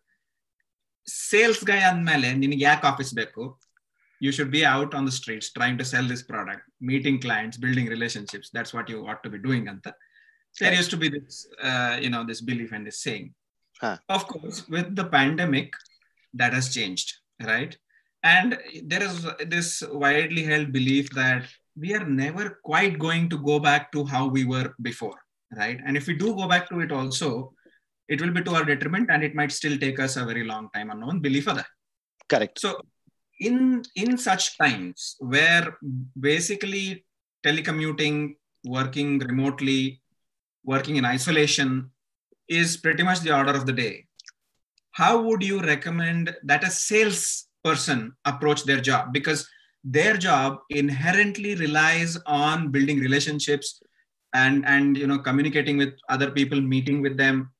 [1.07, 3.43] ಸೇಲ್ಸ್ ಗೈ ಅಂದ್ಮೇಲೆ ನಿನಗೆ ಯಾಕೆ ಆಫೀಸ್ ಬೇಕು
[4.21, 7.89] you should be out on the streets trying to sell this product meeting clients building
[7.95, 9.87] relationships that's what you what to be doing ಅಂತ
[10.55, 11.37] there used to be this
[12.05, 13.29] you know this belief and this saying
[13.81, 13.97] Huh.
[14.15, 15.75] Of course with the pandemic
[16.33, 17.11] that has changed
[17.51, 17.75] right
[18.23, 18.49] and
[18.91, 19.13] there is
[19.47, 19.67] this
[20.01, 21.43] widely held belief that
[21.75, 25.17] we are never quite going to go back to how we were before
[25.51, 27.29] right and if we do go back to it also
[28.08, 30.68] it will be to our detriment and it might still take us a very long
[30.74, 31.66] time unknown belief of that.
[32.28, 32.58] Correct.
[32.58, 32.80] So
[33.40, 35.76] in in such times where
[36.18, 37.04] basically
[37.44, 40.00] telecommuting working remotely
[40.64, 41.90] working in isolation
[42.48, 44.06] is pretty much the order of the day
[44.94, 49.12] how would you recommend that a sales person approach their job?
[49.12, 49.48] Because
[49.82, 53.82] their job inherently relies on building relationships
[54.34, 57.50] and and you know communicating with other people meeting with them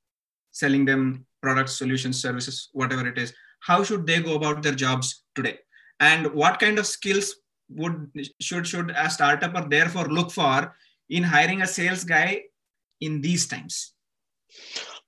[0.54, 3.34] selling them products solutions services whatever it is
[3.70, 5.58] how should they go about their jobs today
[6.00, 7.28] and what kind of skills
[7.70, 7.98] would
[8.42, 10.76] should should a startup or therefore look for
[11.10, 12.30] in hiring a sales guy
[13.02, 13.94] in these times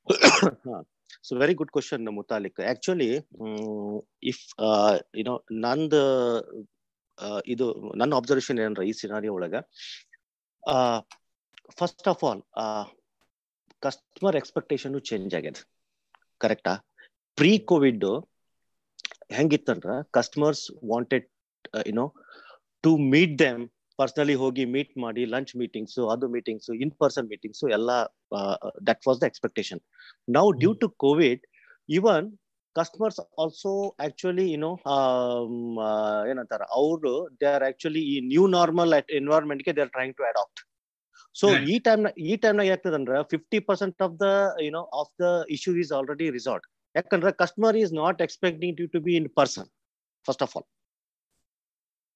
[1.21, 6.01] so very good question mutalik actually um, if uh, you know ನಂದು
[7.53, 7.65] ಇದು
[7.99, 9.55] ನನ್ನ observation ಏನಂದ್ರೆ ಈ scenario ಒಳಗ
[11.79, 12.41] first of all
[13.82, 15.58] customer expectation change ಆಗ್ಯದ.
[16.42, 16.72] ಕರೆಕ್ಟಾ
[17.38, 18.04] pre Covid
[19.36, 21.26] ಹೆಂಗಿತ್ತಂದ್ರ customers wanted
[21.90, 22.06] you know
[22.84, 23.62] to meet them
[23.98, 27.90] personally ಹೋಗಿ meet ಮಾಡಿ ಲಂಚ್ ಮೀಟಿಂಗ್ಸ್ ಅದು ಮೀಟಿಂಗ್ಸ್ ಇನ್ ಪರ್ಸನ್ ಮೀಟಿಂಗ್ಸ್ ಎಲ್ಲ
[28.88, 29.80] that was the expectation
[30.38, 31.44] now due to Covid
[31.88, 32.26] even
[32.76, 33.70] customers also
[34.06, 34.70] actually you know
[36.30, 40.60] ಏನಂತಾರ, ಅವರು they are actually ಈ new normal ಎನ್ವೈರ್ಮೆಂಟ್ಗೆ they are trying to adapt
[41.36, 44.28] so ಈ time ಈ time ನಾಗ ಆಗ್ತದಂದ್ರೆ fifty percent of the
[44.64, 49.16] you know of the issue is already resolve ಯಾಕಂದ್ರೆ customer is not expecting you to be
[49.16, 49.68] in person
[50.26, 50.66] first of all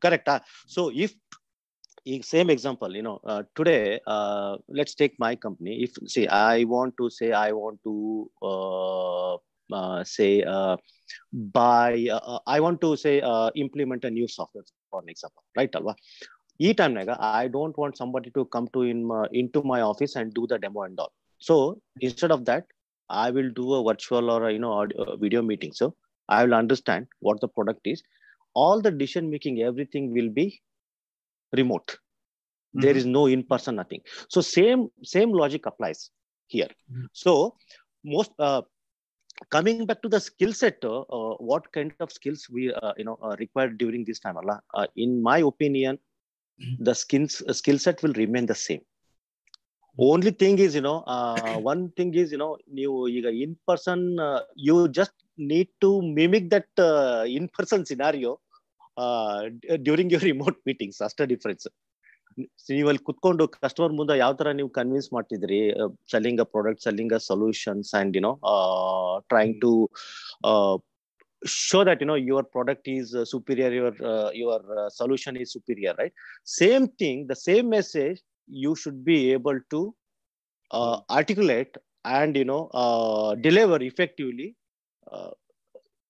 [0.02, 0.36] ಕರೆಕ್ಟಾ
[0.68, 1.16] so if
[2.06, 3.20] ಈಗ same example you know
[3.56, 4.00] today
[4.74, 7.94] let's take my company if see I want to say I want to
[10.04, 10.30] say
[11.56, 15.00] by by want i want to say new implement a new software for
[16.59, 19.49] an example right alva ಈ ಟೈಮ್ನಾಗ I don't want somebody to come to in in
[19.49, 22.75] to my office and do the demo and all so instead of that
[23.09, 25.73] I will do a virtual or a, you know audio, video meeting.
[25.73, 25.95] So
[26.29, 28.03] I will understand what the product is.
[28.53, 30.61] All the decision making, everything will be
[31.53, 31.87] remote.
[31.87, 32.81] Mm-hmm.
[32.81, 34.01] There is no in person, nothing.
[34.29, 36.09] So same same logic applies
[36.47, 36.69] here.
[36.91, 37.05] Mm-hmm.
[37.13, 37.55] So
[38.03, 38.63] most uh,
[39.51, 43.17] coming back to the skill set, uh, uh, what kind of skills we you know
[43.39, 44.37] required during this time?
[44.37, 44.61] Allah,
[44.95, 45.99] in my opinion,
[46.80, 48.82] the skills uh, skill set will remain the same
[49.98, 52.90] only thing is you know uh, one thing is you know you
[53.46, 55.14] in person uh, you just
[55.52, 58.32] need to mimic that uh, in person scenario
[59.60, 61.66] d- during your remote meetings that's difference
[62.70, 65.58] ನೀವು ಅಲ್ಲಿ ಕುತ್ಕೊಂಡು customer ಮುಂದೆ ಯಾವ ತರ ನೀವು convince ಮಾಡ್ತಿದ್ರಿ
[66.12, 68.32] selling a product selling a solutions and you know
[69.32, 69.72] trying to
[71.44, 75.52] show that you know your product is uh, superior your uh, your uh, solution is
[75.52, 76.12] superior right?
[76.44, 79.94] Same thing the same message you should be able to
[80.70, 84.56] uh, articulate and you know uh, deliver effectively
[85.10, 85.30] uh,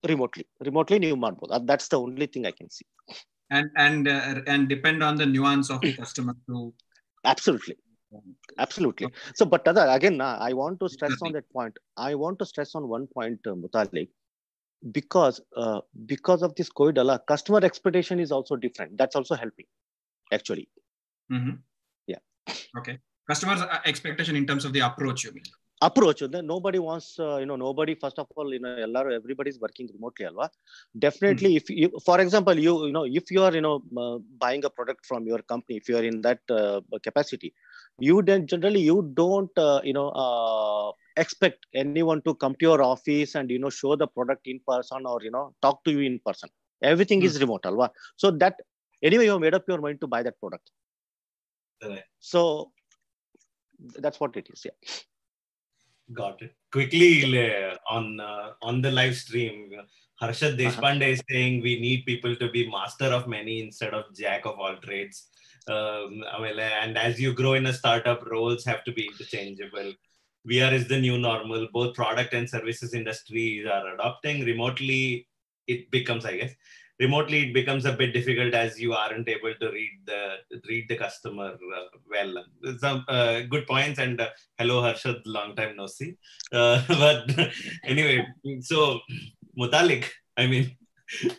[0.09, 1.49] remotely remotely new marble.
[1.65, 2.87] That's the only thing i can see.
[3.51, 6.73] And and and depend on the nuance of the customer to
[7.25, 7.77] absolutely.
[8.59, 9.13] Absolutely.
[9.35, 11.77] So but again i want to stress on that point.
[11.97, 14.09] I want to stress on one point mutalik
[14.93, 18.97] because uh, because of this covid Allah, customer expectation is also different.
[18.97, 19.67] That's also helping
[20.33, 20.69] actually.
[21.33, 21.57] Mm-hmm.
[22.07, 22.19] yeah.
[22.79, 22.99] Okay.
[23.29, 25.45] Customers expectation in terms of the approach you mean?
[25.83, 28.75] Approach then nobody wants uh, you know nobody first of all you know
[29.19, 30.51] everybody is working remotely alwa
[30.99, 31.57] definitely mm-hmm.
[31.57, 34.69] if you for example you you know if you are you know uh, buying a
[34.69, 37.55] product from your company if you are in that uh, capacity
[37.99, 40.09] you then generally you don't you know
[41.17, 45.07] expect anyone to come to your office and you know show the product in person
[45.07, 46.49] or you know talk to you in person.
[46.83, 47.27] Everything mm-hmm.
[47.27, 48.57] is remote alwa so that
[49.03, 50.71] anyway you have made up your mind to buy that product.
[51.83, 52.05] Right.
[52.19, 52.73] so
[53.99, 54.93] that's what it is yeah.
[56.13, 56.55] Got it.
[56.73, 57.25] Quickly
[57.89, 59.71] on uh, on the live stream
[60.23, 61.17] harshad deshpande uh-huh.
[61.17, 64.77] is saying we need people to be master of many instead of jack of all
[64.77, 65.29] trades.
[65.69, 69.93] Um, and as you grow in a startup roles have to be interchangeable
[70.49, 71.69] VR is the new normal.
[71.73, 75.27] Both product and services industries are adopting remotely.
[75.67, 76.55] It becomes, I guess,
[76.99, 80.23] remotely it becomes a bit difficult as you aren't able to read the
[80.69, 82.45] read the customer uh, well.
[82.79, 86.15] Some uh, good points and uh, hello Harshad, long time no see.
[86.51, 87.25] but
[87.85, 88.27] anyway,
[88.61, 89.01] so
[89.59, 90.77] Mutalik, I mean.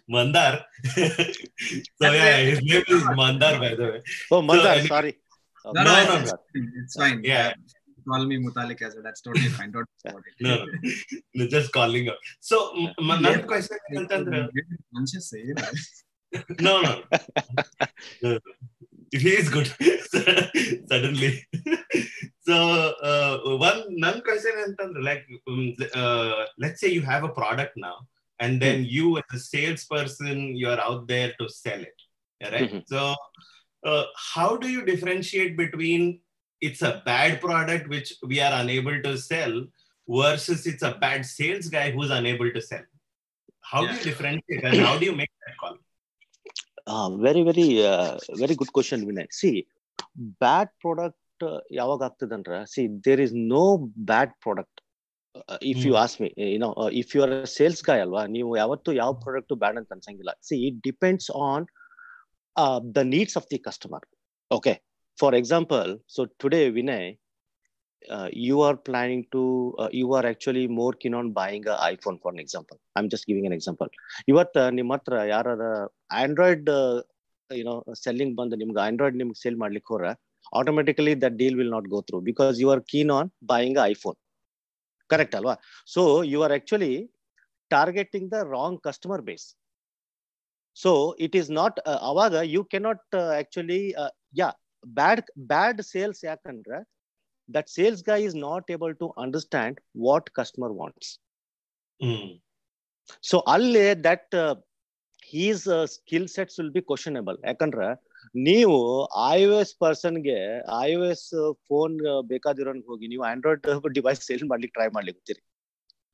[0.10, 0.66] Mandar.
[0.84, 4.02] so yeah, his name is Mandar by the way.
[4.30, 5.16] Oh, Mandar, so, sorry.
[5.64, 7.22] No, no, no, no, it's fine.
[7.24, 7.54] Yeah
[8.08, 9.04] call me Mutalik as well.
[9.04, 9.72] That's totally fine.
[9.72, 9.88] Don't
[10.40, 10.66] no,
[11.34, 12.18] no, just calling up.
[12.40, 12.92] So, yeah.
[13.00, 13.38] my yeah.
[13.40, 16.42] question is eh?
[16.60, 17.04] no, no.
[18.24, 18.40] no.
[19.12, 19.68] He is good.
[20.90, 21.46] Suddenly.
[22.40, 27.74] so, uh, one non question is like, um, uh, let's say you have a product
[27.76, 27.98] now,
[28.40, 28.90] and then mm-hmm.
[28.90, 32.02] you, as a salesperson, you are out there to sell it.
[32.42, 32.72] Right?
[32.72, 32.80] Mm-hmm.
[32.88, 33.16] So,
[33.86, 36.22] uh, how do you differentiate between
[36.63, 39.55] it's a bad product which we are unable to sell
[40.09, 42.87] versus it's a bad sales guy who's unable to sell
[43.65, 43.91] how yeah.
[43.91, 45.77] do you differentiate and how do you make that call
[46.87, 49.55] uh, very very uh, very good question vinay see
[50.45, 51.21] bad product
[51.79, 53.65] ಯಾವಾಗ ಆಗ್ತದಂದ್ರ C there is no
[54.11, 54.81] bad product
[55.73, 56.29] if you ask me
[56.63, 56.69] no
[57.01, 60.79] if you R sales ಗಾಯ್ ಅಲ್ವಾ ನೀವು ಯಾವತ್ತು ಯಾವ product ಬ್ಯಾಡ್ ಅಂತ ಅನ್ಸಂಗಿಲ್ಲ C it
[60.89, 61.67] depends on
[62.97, 64.07] the needs of the customer
[64.51, 64.75] okay
[65.21, 67.09] for example so today Vinay
[68.09, 69.43] uh, you are planning to
[69.79, 73.27] uh, you are actually more keen on buying a iphone for an example i'm just
[73.27, 73.89] giving an example
[74.31, 75.63] ಇವತ್ತು ನಿಮ್ಮ ಹತ್ರ ಯಾರಾರ
[76.23, 76.71] Android
[77.51, 80.07] YONO selling ಬಂದು ನಿಮ್ಗೆ Android ನಿಮ್ಗೆ sale ಮಾಡ್ಲಿಕ್ಕೆ ಹೋರ
[80.53, 84.19] automatically that deal will not go through because you are keen on buying iPhone
[85.11, 85.55] correct ಅಲ್ವಾ
[85.95, 86.93] so you are actually
[87.71, 89.47] targeting the wrong customer base
[90.77, 90.93] so
[91.27, 91.79] it is not
[92.11, 93.81] ಅವಾಗ you cannot actually
[94.39, 94.49] yeah
[94.99, 96.79] bad bad sales ಯಾಕಂದ್ರೆ
[97.49, 101.09] that sales guy is not able to understand what customer wants
[102.01, 102.25] Hmm.
[103.29, 104.55] so alle that uh,
[105.33, 107.87] his uh, skill sets will be questionable ಯಾಕಂದ್ರೆ
[108.49, 108.79] ನೀವು
[109.35, 110.39] I O S ಪರ್ಸನ್ಗೆ
[110.87, 111.27] I O S
[111.69, 111.95] phone
[112.33, 113.65] ಬೇಕಾದಿರೋನ್ ಹೋಗಿ ನೀವು Android
[113.99, 115.37] device sale ಮಾಡ್ಲಿಕ್ಕೆ try ಮಾಡ್ಲಿಕ್ಕೆ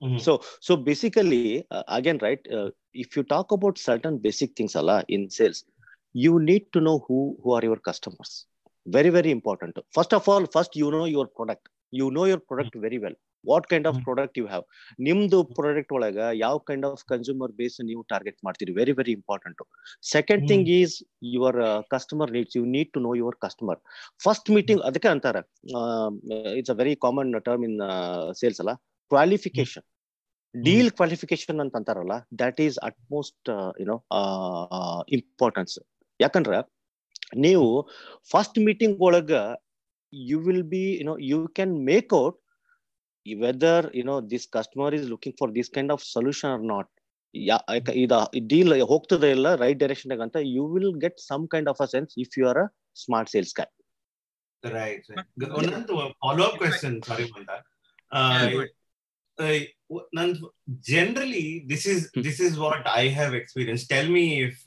[0.03, 0.19] Hmm.
[0.19, 0.33] So,
[0.67, 1.41] so basically,
[1.71, 2.45] uh, again, right?
[2.59, 5.59] Uh, if you talk about certain basic things, Allah, in sales,
[6.15, 8.33] you need to know who who are your customers.
[8.88, 9.78] Very, very important.
[9.96, 11.64] First of all, first you know your product.
[11.92, 13.18] You know your product very well.
[13.50, 14.64] What kind of product you have
[15.08, 18.72] ನಿಮ್ದು product ಒಳಗ ಯಾವ kind of consumer base ನೀವು target ಮಾಡ್ತೀರಿ?
[18.80, 19.62] Very very important
[20.14, 20.42] second.
[20.50, 20.96] Thing is
[21.36, 21.58] your
[21.94, 23.80] customer needs you need to know your customer
[24.26, 25.42] first meeting ಅದಕ್ಕೆ ಅಂತಾರೆ
[26.60, 27.78] it's a very common term in
[28.42, 28.74] sales ಅಲ್ಲ.
[29.12, 29.86] Qualification
[30.56, 33.52] deal qualification ಅಂತ ಅಂತಾರಲ್ಲ that is utmost
[33.84, 33.98] you know
[35.20, 35.78] importance
[36.26, 36.60] ಯಾಕಂದ್ರೆ
[37.32, 37.68] ನೀವು
[38.32, 39.32] first meeting ಒಳಗ
[40.14, 42.38] you will be you know you can make out
[43.26, 46.92] whether you know this customer is looking for this kind of solution or not
[48.04, 48.12] ಇದ
[48.54, 52.38] deal ಹೋಗ್ತದೆ ಇಲ್ಲ right direction ಅಂತ you will get some kind of a sense if
[52.40, 53.68] you are a smart sales guy
[54.64, 55.04] Right.
[55.10, 55.26] right.
[55.40, 57.02] Anand, a follow-up question.
[57.04, 57.64] Sorry, Manda.
[58.12, 58.70] Uh, Yeah, go ahead.
[59.38, 59.60] uh,
[60.16, 60.42] Nand,
[60.82, 63.90] generally, this is this is what I have experienced.
[63.90, 64.58] Tell me if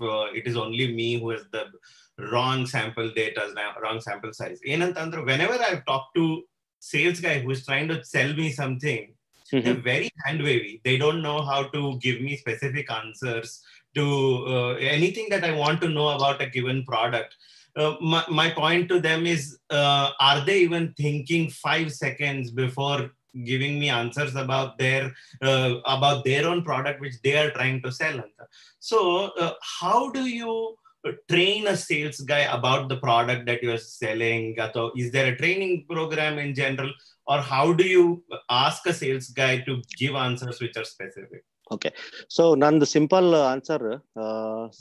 [2.33, 3.42] wrong sample data,
[3.83, 4.61] wrong sample size.
[4.66, 6.42] Enantantra, whenever I've talked to
[6.78, 9.14] sales guy who's trying to sell me something,
[9.52, 9.64] mm-hmm.
[9.64, 10.80] they're very hand wavy.
[10.85, 13.62] They don't know how to give me specific answers
[13.94, 17.37] to uh, anything that I want to know about a given product.
[17.76, 23.11] Uh, my, my point to them is uh, are they even thinking five seconds before
[23.44, 27.92] giving me answers about their uh, about their own product which they are trying to
[27.92, 28.22] sell
[28.80, 30.76] so uh, how do you
[31.32, 35.38] train a sales guy about the product that you are selling ಅಥವಾ is there a
[35.41, 36.91] training program in general
[37.28, 38.06] or how do you
[38.63, 41.43] ask a sales guy to give answers which are specific
[42.36, 43.86] so ನಂದು simple answer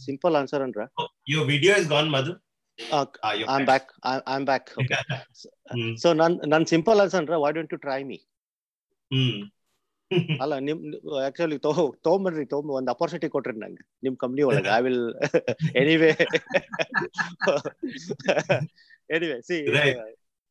[0.07, 2.35] simple answer ಅಂದ್ರ oh, your video is gone madhu
[2.79, 3.67] Uh, ah, you're I back.
[3.71, 4.69] Back I am back
[5.75, 5.93] Hmm.
[6.03, 8.19] So ನನ್ ನನ್ simple answer ಅಂದ್ರ why don't you try me
[9.11, 9.37] Hmm.
[10.43, 10.81] ಅಲ್ಲ ನಿಮ್
[11.27, 15.01] actually ತಗೋ ತಗೊಂಬನ್ರಿ ತಗೊಂಬ ಒಂದ್ ಅಪರ್ಚುನಿಟಿ ಕೊಟ್ರಿ ನಂಗೆ ನಿಮ್ ಕಂಪ್ನಿ ಒಳಗೆ I will
[15.83, 16.11] anyway
[19.11, 19.97] anyway C Right.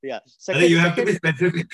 [0.03, 0.17] Yeah
[0.49, 1.67] Adhe, you have to be specific.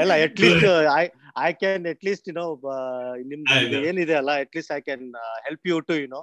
[0.00, 1.02] ಎಲ್ಲ at least I
[1.42, 2.46] I can at least you know
[3.30, 3.84] ನಿಮ್ದು I ಇದು know.
[3.90, 5.04] ಏನಿದೆ ಅಲ್ಲ at least I can
[5.46, 6.22] help you to you know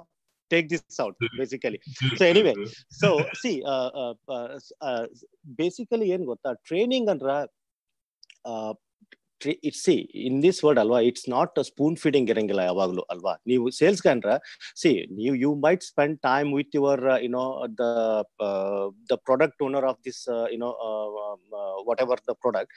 [0.50, 1.80] take this out basically
[2.18, 2.54] So anyway,
[3.00, 3.08] so
[3.42, 3.52] C
[5.58, 7.30] basically ಏನ್ ಗೊತ್ತಾ training ಅಂದ್ರ
[9.67, 13.33] it's see in this word ಅಲ್ವಾ it's not spoon feeding ಇರಂಗಿಲ್ಲ ಯಾವಾಗ್ಲೂ ಅಲ್ವಾ?
[13.47, 14.31] ನೀವು ಸೇಲ್ಸ್ ಅಂದ್ರ
[14.75, 17.45] ಸಿ ನೀವು you might spend time with your you know
[17.81, 17.85] the
[19.09, 20.21] the product owner of this
[20.53, 20.71] you know
[22.01, 22.73] whatever the product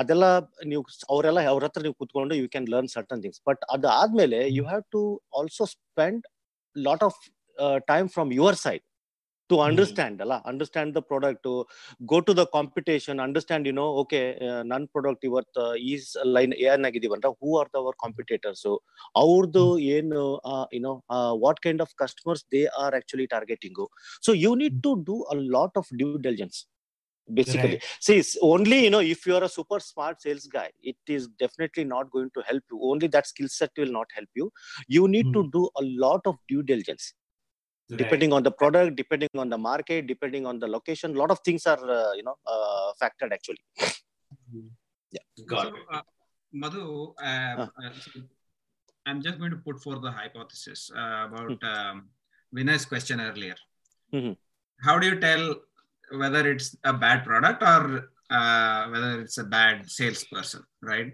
[0.00, 0.26] ಅದೆಲ್ಲ
[0.66, 4.84] ನೀವು ಅವರೆಲ್ಲ ಅವ್ರ ಹತ್ರ ನೀವು ಕುತ್ಕೊಂಡು you can learn certain things but ಅದಾದ್ಮೇಲೆ you have
[4.92, 5.02] to
[5.38, 6.24] also spend
[6.76, 7.18] lot of
[7.88, 8.84] time from your side
[9.51, 11.47] to understand ಅಲ್ಲ understand the product
[12.11, 14.19] go to the competition understand you know okay
[14.71, 15.93] ನನ್ನ ಪ್ರಾಡಕ್ಟ್ ಇವತ್ತು ಈ
[16.37, 18.65] line ಏನಾಗಿದೀವಿ ಅಂದ್ರೆ ಹೂ are their competitors
[19.23, 19.65] ಅವ್ರದ್ದು
[19.95, 20.23] ಏನು
[20.77, 20.93] YONO
[21.45, 23.83] what kind of customers they are actually targeting
[24.27, 26.59] so you need to do a lot of due diligence
[27.29, 31.23] basically see it's only you know if you're a super smart sales guy it is
[31.43, 34.45] definitely not going to help you only that skill set will not help you
[34.95, 37.07] you need to do a lot of due diligence
[37.96, 41.38] depending on the product depending on the market depending on the location a lot of
[41.44, 43.64] things are uh, you know uh, factored actually
[45.14, 45.82] Yeah, Got So, it.
[45.92, 46.02] uh,
[46.52, 47.90] Madhu, uh, uh,
[49.06, 52.08] I'm just going to put forth the hypothesis uh, about um,
[52.54, 53.56] Vinay's question earlier.
[54.14, 54.36] Mhm.
[54.86, 55.42] How do you tell
[56.22, 61.12] whether it's a bad product or uh, whether it's a bad salesperson, right?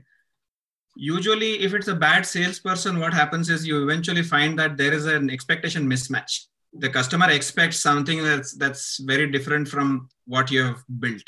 [0.96, 5.06] Usually, if it's a bad salesperson, what happens is you eventually find that there is
[5.06, 6.46] an expectation mismatch.
[6.72, 11.22] The customer expects something that's that's very different from what you have built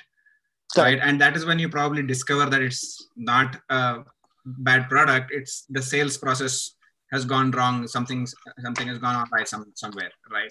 [0.77, 0.99] right?
[1.03, 4.05] And that is when you probably discover that it's not a
[4.45, 5.33] bad product.
[5.33, 6.77] It's the sales process
[7.13, 7.87] has gone wrong.
[7.89, 8.27] Something
[8.63, 10.51] something has gone on right some somewhere right?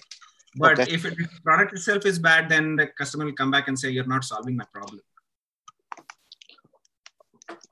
[0.56, 0.92] But Okay.
[0.92, 3.90] if it, the product itself is bad then the customer will come back and say
[3.90, 5.00] you're not solving my problem.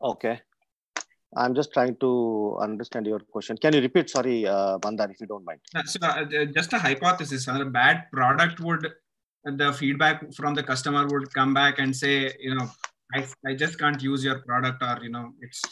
[0.01, 0.41] Okay.
[1.37, 3.57] I'm just trying to understand your question.
[3.59, 4.09] Can you repeat?
[4.11, 5.61] Sorry, uh, Mandar, if you don't mind.
[5.75, 8.91] Uh, so uh, uh, just a hypothesis a bad product would
[9.45, 12.69] the feedback from the customer would come back and say you know
[13.15, 15.63] I, I just can't use your product or you know it's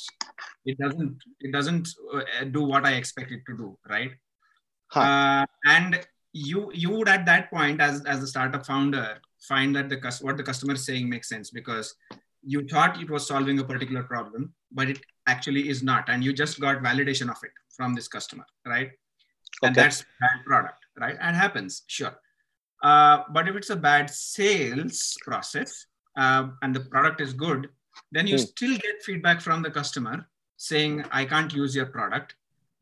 [0.65, 4.13] it doesn't it doesn't uh, do what i expect it to do right
[4.89, 5.01] Huh.
[5.01, 6.01] uh, and
[6.33, 10.23] you you would at that point as as a startup founder find that the cus-
[10.23, 11.97] what the customer is saying makes sense because
[12.43, 16.33] you thought it was solving a particular problem but it actually is not and you
[16.33, 18.91] just got validation of it from this customer right?
[19.59, 19.69] Okay.
[19.69, 21.17] and that's bad product right?
[21.21, 22.15] And happens sure.
[22.83, 27.69] Uh, but if it's a bad sales process uh, and the product is good
[28.13, 28.45] then you Hmm.
[28.45, 32.35] still get feedback from the customer saying i can't use your product.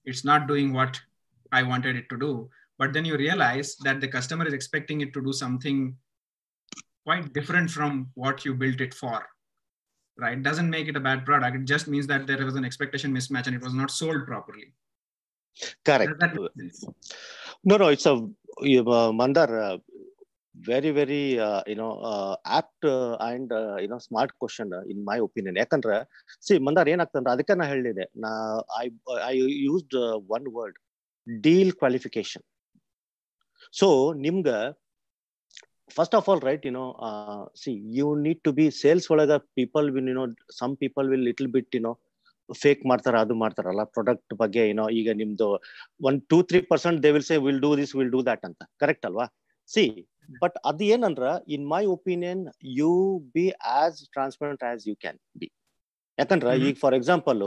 [0.04, 1.00] It's not doing what
[1.52, 2.50] i wanted it to do.
[2.78, 5.96] But then you realize that the customer is expecting it to do something
[7.06, 9.24] quite different from what you built it for
[10.18, 13.12] right doesn't make it a bad product it just means that there was an expectation
[13.12, 14.66] mismatch and it was not sold properly
[15.84, 16.22] Correct.
[17.64, 18.14] No, no, it's a
[18.62, 19.78] you, uh, Mandar, uh,
[20.54, 24.82] very, very, uh, you know, uh, apt uh, and, uh, you know, smart question uh,
[24.88, 25.54] in my opinion.
[25.62, 25.96] ಯಾಕಂದ್ರೆ
[26.46, 28.30] see Mandar ಏನಾಗ್ತಂದ್ರೆ ಅದಕ್ಕೆ ನಾ ಹೇಳಿದೆ ನಾ
[28.82, 28.86] I
[29.30, 29.36] I
[29.66, 29.96] used
[30.36, 30.78] one word
[31.26, 32.44] deal qualification
[33.80, 33.88] so
[34.26, 34.48] ನಿಮ್ಗ
[35.90, 36.86] first of all right you know
[37.62, 40.24] see you need to be sales ಒಳಗ people will you know
[40.60, 41.92] some people will little bit you know
[42.48, 45.46] fake ಮಾಡ್ತಾರ ಅದು ಮಾಡ್ತಾರಲ್ಲ product ಬಗ್ಗೆ ಏನೋ ಈಗ ನಿಮ್ದು
[46.08, 48.60] one two three percent they will say will do this will do that ಅಂತ.
[48.82, 49.26] Correct ಅಲ್ವಾ?
[49.68, 49.84] ಸಿ
[50.42, 51.24] ಬಟ್ ಅದು ಏನಂದ್ರ
[51.54, 52.42] in my opinion
[52.78, 52.92] you
[53.34, 53.46] be
[53.78, 55.48] as transparent as you can be
[56.18, 56.48] ಯಾಕಂದ್ರ.
[56.66, 57.40] ಈಗ for example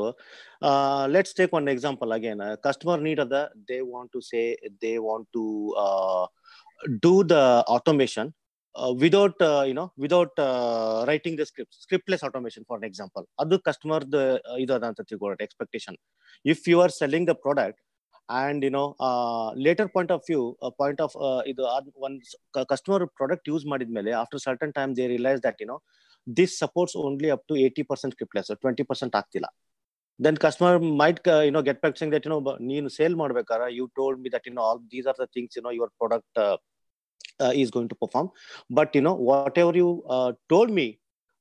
[1.16, 3.38] let's take one example again customer need ಅದ
[3.70, 4.42] they want to say
[4.84, 5.44] they want to
[7.05, 7.37] do the
[7.77, 8.31] automation
[9.01, 10.41] without YONO without
[11.13, 14.05] writing the script ಸ್ಕ್ರಿಪ್ಟ್ಲೆಸ್ automation for example ಅದು customer
[14.65, 15.99] ಇದು ಅದ ಅಂತ ತಿಳ್ಕೊಳ್ಳಿ expectation
[16.45, 17.81] if you are selling the product
[18.29, 21.63] and you know uh, later point of view a point of uh, ಇದು
[22.07, 22.17] one
[22.73, 25.81] customer product use ಮಾಡಿದ್ಮೇಲೆ after certain time they realize that you know
[26.27, 29.49] this supports only up to 80% scriptless or 20% ಆಗ್ತಿಲ್ಲ
[30.21, 33.15] then customer might uh, you know get back saying that you know ಬ- ನೀನು sale
[33.21, 35.89] ಮಾಡ್ಬೇಕಾರ you told me that you know all these are the things you know your
[36.01, 36.57] product uh,
[37.45, 38.27] uh, is going to perform
[38.71, 40.87] but you know whatever you uh, told me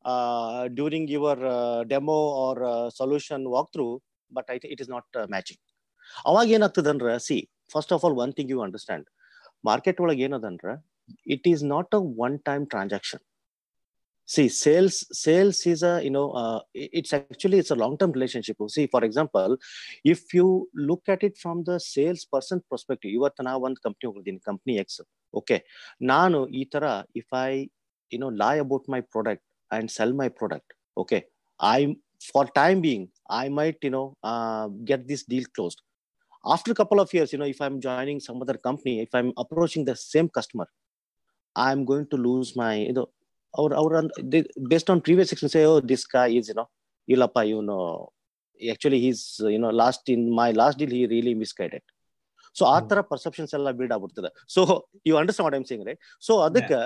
[0.05, 3.93] uh, during your uh, demo or uh, solution walkthrough
[4.31, 5.61] but I think it is not uh, matching
[6.25, 7.35] ಅವಾಗ ಏನಾಗ್ತದಂದ್ರ C
[7.71, 9.05] first of all one thing you understand
[9.63, 10.69] market ಒಳಗೆ ಏನದಂದ್ರ
[11.35, 13.21] it is not a one time transaction
[14.29, 16.23] C sales sales is a you know
[16.99, 19.53] it's actually it's a long term relationship C for example
[20.13, 20.45] if you
[20.89, 25.01] look at it from the sales person perspective ಇವತ್ತು ನಾ ಒಂದು company ಹೋಗಿದ್ದೀನಿ company X
[25.33, 25.57] okay
[26.13, 26.85] ನಾನು ಈ ತರ
[27.21, 27.51] if I
[28.11, 30.73] you know ಲೈ about my product and sell my product
[31.03, 31.19] okay
[31.59, 31.79] I
[32.31, 35.81] for time being I might, you know, uh, get this deal closed.
[36.45, 39.31] After a couple of years, you know, if I'm joining some other company, if I'm
[39.37, 40.67] approaching the same customer,
[41.55, 43.07] I'm going to lose my, you know,
[43.56, 44.00] our, ಅವ್ರ
[44.68, 46.64] based on previous experience oh this ಕಾ is you know
[47.08, 47.76] ಇಲ್ಲಪ್ಪ ಇವನು
[48.60, 51.84] actually Ilapa, you know last in my last deal he really misguided.
[52.56, 54.28] So ಆ ತರ perceptions ಎಲ್ಲ build ಆಗ್ಬಿಡ್ತದೆ.
[54.48, 54.60] So
[55.06, 56.78] you understand what I'm saying right so ಅದಕ್ಕೆ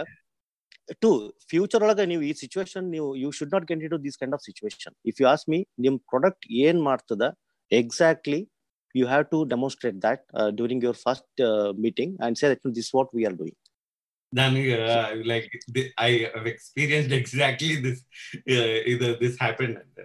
[1.02, 1.10] to
[1.48, 4.94] future ಒಳಗೆ ನೀವು ಈ ಸಿಚುವೇಶನ್ ನೀವು you should not get into this kind of situation
[5.06, 7.26] if you ask me ನಿಮ್ ಪ್ರಾಡಕ್ಟ್ ಏನ್ ಮಾಡ್ತದ
[7.70, 8.40] exactly
[8.94, 11.42] you have to demonstrate that during your first
[11.78, 13.58] meeting and say this what we are doing
[14.32, 14.74] ನನಗೆ
[15.30, 15.46] like
[16.06, 18.02] I have experienced exactly this
[18.92, 19.98] ಇದು this happen ಅಂತ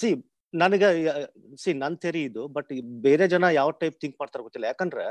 [0.00, 0.10] so
[0.54, 0.88] ನನಗೆ
[1.62, 2.68] see ನನ್ theory ಇದು but
[3.06, 4.66] ಬೇರೆ ಜನ ಯಾವ ಟೈಪ್ ಥಿಂಕ್ ಮಾಡ್ತಾರ ಗೊತ್ತಿಲ್ಲ.
[4.72, 5.04] ಯಾಕಂದ್ರೆ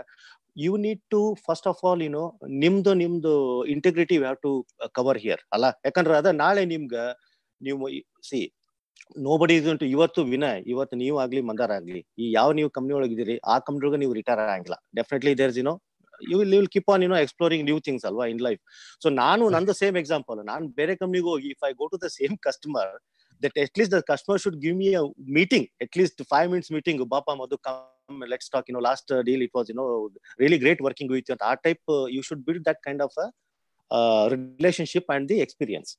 [0.66, 2.22] you need to first of all ಏನು
[2.64, 3.34] ನಿಮ್ದು ನಿಮ್ದು
[3.76, 4.52] integrity have to
[5.00, 5.66] cover here ಅಲ್ಲ?
[5.88, 6.94] ಯಾಕಂದ್ರೆ ಅದ ನಾಳೆ ನಿಮ್ಗ
[7.62, 7.90] ನೀವು
[8.30, 8.40] ಸಿ
[9.26, 13.36] ನೋ ಬಡಿ ಉಂಟು ಇವತ್ತು ವಿನಯ್ ಇವತ್ತು ನೀವು ಆಗ್ಲಿ ಮಂದಾರ ಆಗ್ಲಿ ಈ ಯಾವ ನೀವು ಕಂಪ್ನಿ ಒಳಗಿದ್ದೀರಿ
[13.54, 14.78] ಆ ಕಂಪ್ನಿ ಒಳಗೆ ನೀವು ರಿಟೈರ್ ಆಗಂಗಿಲ್ಲ.
[15.00, 15.74] Definitely there's you know
[16.32, 18.62] you will will keep on you know exploring new things ಅಲ್ವಾ ಇನ್ ಲೈಫ್
[19.04, 22.36] ಸೊ ನಾನು ನಂದು ಸೇಮ್ ಎಕ್ಸಾಂಪಲ್ ನಾನು ಬೇರೆ ಕಂಪ್ನಿಗೆ ಹೋಗಿ if I go to the same
[22.48, 22.94] customer
[23.42, 24.90] that at least the customer should give me
[25.40, 29.44] meeting at least five minutes meeting ಬಾಪ Madhu come let's talk you know last deal
[29.44, 29.86] it was you know
[30.40, 33.18] really great working with ಅಂತ ಆ type you should build that kind of
[34.34, 35.92] relationship and the experience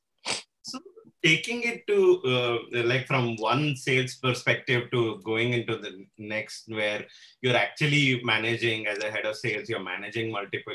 [1.24, 7.04] taking it to uh, like from one sales perspective to going into the next, where
[7.40, 10.74] you're actually managing as a head of sales, you're managing multiple.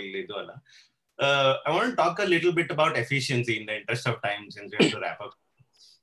[1.20, 4.50] uh, I want to talk a little bit about efficiency in the interest of time
[4.50, 5.34] since we have to wrap up.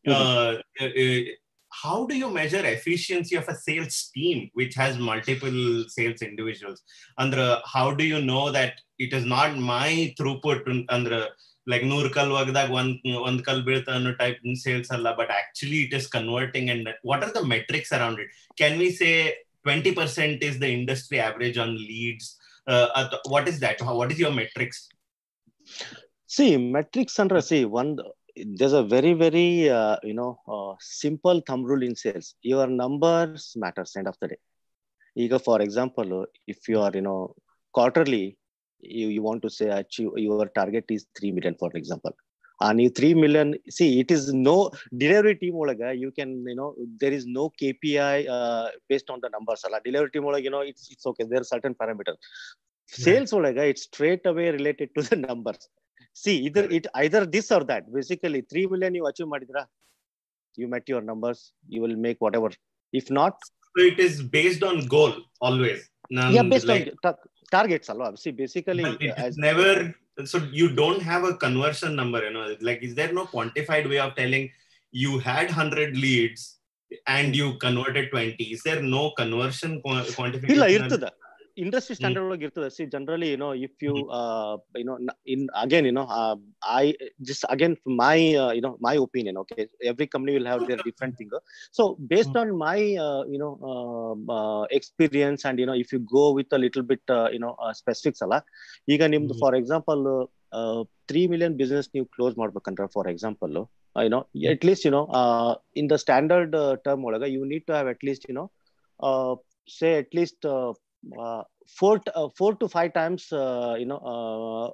[0.06, 1.20] Uh, uh,
[1.82, 6.82] how do you measure efficiency of a sales team which has multiple sales individuals?
[7.18, 11.28] Andra, how do you know that it is not my throughput Andra
[11.71, 15.93] like ನೂರು ಕಲ್ ಒಗದಾಗ ಒಂದ್ ಒಂದ್ ಕಲ್ ಬೀಳ್ತ ಅನ್ನೋ type sales ಅಲ್ಲ but actually it
[15.99, 18.31] is converting and what are the metrics around it
[18.61, 19.09] can we say
[19.67, 22.29] twenty percent is the industry average on leads
[23.35, 24.81] what is that what is your matrix
[26.29, 27.89] See, metrics under see one.
[28.57, 32.27] There's a very very uh, you know uh, simple thumb rule in sales.
[32.41, 34.37] Your numbers matters end of the day.
[35.15, 37.35] Ega, for example, if you are you know
[37.75, 38.37] quarterly,
[38.80, 42.12] you, you want to say achieve your target is three million, for example.
[42.60, 46.74] And you three million, see, it is no delivery team olaga, you can, you know,
[47.00, 49.62] there is no KPI uh, based on the numbers.
[49.66, 49.80] Ala.
[49.84, 51.24] Delivery team olaga, you know, it's it's okay.
[51.28, 52.16] There are certain parameters.
[52.86, 55.68] Sales olaga, it's straight away related to the numbers.
[56.14, 57.92] See, either it either this or that.
[57.92, 59.66] Basically, three million you achieve madidra,
[60.56, 62.50] you met your numbers, you will make whatever.
[62.92, 63.36] If not,
[63.76, 65.88] So it is based on goal always.
[66.08, 67.14] None, yeah, based like, on
[68.16, 69.94] See, basically, it as never.
[70.24, 72.56] So you don't have a conversion number, you know.
[72.60, 74.50] Like, is there no quantified way of telling
[74.90, 76.56] you had hundred leads
[77.06, 78.44] and you converted twenty?
[78.44, 81.55] Is there no conversion quantified ಇಲ್ಲ quantification?
[81.55, 83.93] ಇರ್ತದ industry standard ಒಳಗೆ ಇರ್ತದೆ C generally you know if you
[84.77, 84.93] you no
[85.33, 86.03] in again you know
[86.75, 86.83] I
[87.27, 88.15] just again my
[88.55, 89.57] you know my opinion okay
[89.89, 91.35] every company will have their different thing
[91.77, 92.77] so based on my
[93.33, 93.49] you know
[94.77, 97.51] experience and you know if you go with a little bit you no
[97.81, 98.37] specifics ಅಲ್ಲ
[98.87, 99.41] ಈಗ ನಿಮ್ದು ಹ್ಮ್.
[99.43, 100.03] For example
[101.09, 103.53] three million business ನೀವು close ಮಾಡ್ಬೇಕಂದ್ರೆ for example
[103.95, 105.03] you know at least you know
[105.77, 106.55] in the standard
[106.85, 108.45] term ಒಳಗೆ you need to have at least you know
[109.69, 110.71] say at least uh, uh,
[111.18, 111.42] uh,
[111.78, 114.72] four uh, four to five times uh, you know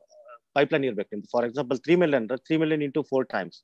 [0.55, 1.23] pipeline ivermectin.
[1.31, 3.63] For example, three million three million into four times.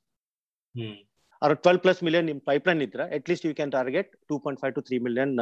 [0.75, 0.93] Hmm.
[1.41, 4.99] Or 12 plus million in pipeline nidra, at least you can target 2.5 to 3
[4.99, 5.39] million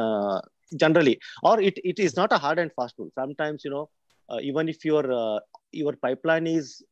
[0.76, 1.18] generally.
[1.42, 3.10] Or it, it is not a hard and fast rule.
[3.16, 3.90] Sometimes, you know,
[4.30, 5.38] uh, even if your uh,
[5.72, 6.84] your pipeline is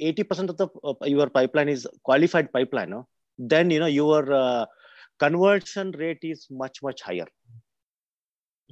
[0.00, 3.08] 80% of the uh, your pipeline is qualified pipeline no?
[3.36, 4.66] then you know your
[5.18, 7.26] conversion rate is much much higher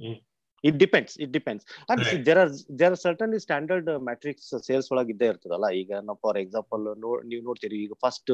[0.01, 0.21] mm.
[0.64, 2.24] it depends it depends and see, Right.
[2.26, 2.50] there are
[2.80, 6.84] there are certainly standard uh, metrics sales ಒಳಗೆ ಇದ್ದೇ ಇರ್ತದಲ್ಲ ಈಗ ನಾವು for example
[7.30, 8.30] ನೀವು ನೋಡ್ತೀರಿ ಈಗ first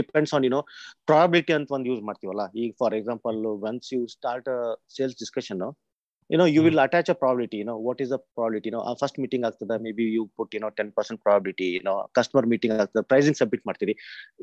[0.00, 0.60] depends on you know
[1.10, 3.38] probability ಅಂತ ಒಂದು ಯೂಸ್ ಮಾಡ್ತೀವಲ್ಲ ಈಗ for example
[3.70, 4.50] once you start
[4.98, 5.64] sales discussion
[6.30, 6.66] you know you Hmm.
[6.66, 9.42] will attach a probability you know what is the probability you know uh, first meeting
[9.48, 13.62] ಆಗ್ತದ maybe you put you know 10% probability you know customer meeting ಆಗ್ತದ pricing submit
[13.68, 13.94] ಮಾಡ್ತೀರಿ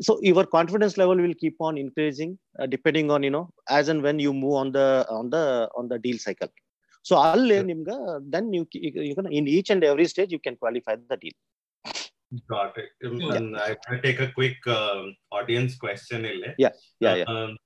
[0.07, 3.45] so your confidence level will keep on increasing uh, depending on you know
[3.79, 4.87] as and when you move on the
[5.19, 5.45] on the
[5.81, 5.99] on the
[7.05, 7.61] deal cycle so ಅಲ್ಲಿ Yeah.
[7.61, 7.89] ನಿಮ್ಗ
[8.33, 8.67] then you
[9.09, 11.37] you can in each and every stage you can qualify the deal
[12.47, 12.89] Got it.
[13.05, 13.35] Um, Yeah.
[13.35, 16.25] and I I take a quick um, audience question.
[16.25, 16.55] Ille.
[16.57, 17.57] yeah yeah Um,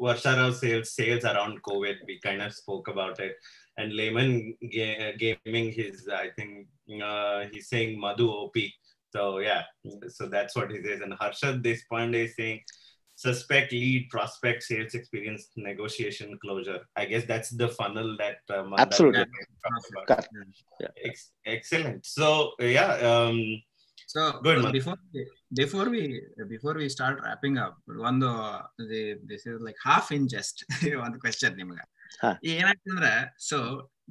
[0.00, 1.94] Varsha sales sales around COVID.
[2.06, 3.34] We kind of spoke about it.
[3.78, 6.66] And Layman ga- Gaming, his I think
[7.02, 8.56] uh, he's saying Madhu OP.
[9.10, 9.62] So yeah,
[10.08, 11.00] so that's what he says.
[11.00, 12.60] And Harshad Deshpande is saying
[13.16, 16.80] suspect lead prospect sales experience negotiation closure.
[16.96, 19.24] I guess that's the funnel that uh, Mandar Absolutely.
[19.64, 20.06] talked about.
[20.10, 20.30] Correct.
[20.82, 20.92] Yeah.
[21.08, 22.00] Ex- excellent.
[22.16, 22.28] So
[22.76, 23.40] yeah, um,
[24.06, 24.72] So Good, uh, man.
[24.72, 25.20] before we,
[25.54, 26.00] before we
[26.52, 27.74] before we start wrapping up,
[28.08, 28.28] ಒಂದು
[28.90, 30.56] the- this is like half in jest
[31.04, 31.84] ಒಂದು question ನಿಮ್ಗೆ
[32.22, 32.30] ಹಾ.
[32.54, 33.12] ಏನಾಗ್ತಂದ್ರೆ
[33.48, 33.58] so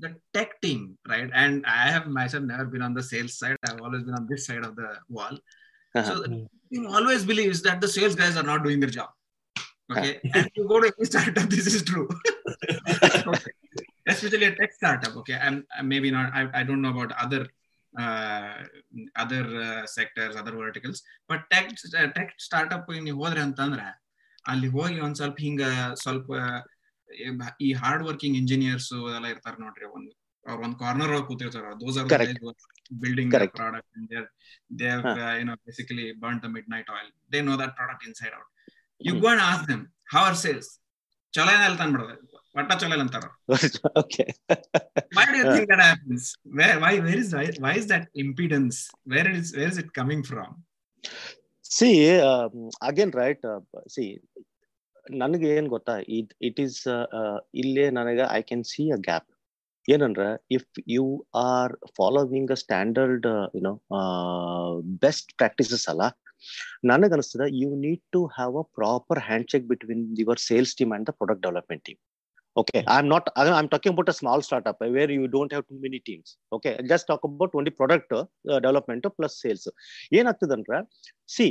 [0.03, 0.07] the
[0.37, 4.03] tech team right and I have myself never been on the sales side i've always
[4.09, 5.35] been on this side of the wall
[5.95, 6.07] Uh-huh.
[6.07, 6.29] so the
[6.73, 9.09] team always believes that the sales guys are not doing their job
[9.91, 12.07] okay and you go to any startup this is true
[13.33, 13.53] okay.
[14.07, 17.41] especially a tech startup okay and and maybe not i, I don't know about other
[17.93, 18.53] uh,
[19.15, 20.99] other uh, sectors other verticals
[21.29, 21.65] but tech
[21.99, 23.87] uh, tech startup ನೀವು ಹೋದ್ರೆ ಅಂತಂದ್ರೆ
[24.47, 25.63] ಅಲ್ಲಿ ಹೋಗಿ ಒಂದ್ ಸ್ವಲ್ಪ ಹಿಂಗ
[25.93, 26.31] ಸ್ವಲ್ಪ
[27.61, 30.11] ಈ ಹಾರ್ಡ್ ವರ್ಕಿಂಗ್ ಇಂಜಿನಿಯರ್ಸ್ ಎಲ್ಲ ಇರ್ತಾರ ನೋಡ್ರಿ ಒಂದ್
[30.46, 32.40] ಅವ್ರ one corner ಒಳಗೆ ಕೂತಿರ್ತಾರ those are Correct.
[33.04, 33.54] Building Correct.
[33.60, 33.90] Product
[34.78, 35.14] they have Huh.
[35.24, 38.48] uh, you know basically burnt the midnight oil they know that product inside out
[39.00, 39.22] you Mhm.
[39.24, 39.82] go and ask them
[40.14, 40.68] how are sales
[41.34, 42.16] ಚಲೋ ಏನ ಇಲ್ಲ ಅಂದ್ಬಿಡೋದು
[42.60, 42.96] ಒಟ್ಟ ಚಲೋ
[44.02, 44.26] okay
[45.16, 46.24] why do you think that happens
[46.58, 48.78] where why where is why, why is that impedance
[49.12, 50.50] where is where is it coming from
[51.70, 51.90] see
[52.90, 53.44] again right
[53.96, 54.08] see,
[55.20, 56.76] ನನಗೆ ಏನ್ ಗೊತ್ತಾ it it is
[57.62, 59.26] ಇಲ್ಲೇ ನನಗೆ I can see a gap
[59.89, 63.73] ಏನಂದ್ರೆ if you are following a standard you know
[64.83, 66.01] best practices ಅಲ್ಲ
[66.83, 71.11] ನನಗನ್ಸ್ತದೆ you need to have a proper hand check between your sales team and the
[71.11, 71.99] product development team
[72.55, 73.29] Okay, I'm not.
[73.35, 76.37] I- I'm talking about a small startup uh, where you don't have too many teams.
[76.51, 78.25] Okay, just talk about only product uh,
[78.59, 79.65] development plus sales.
[80.13, 80.77] ಏನಾಗ್ತದಂದ್ರೆ
[81.27, 81.47] C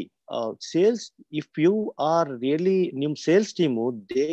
[0.72, 4.26] sales if you are really ನಿಮ್ sales team they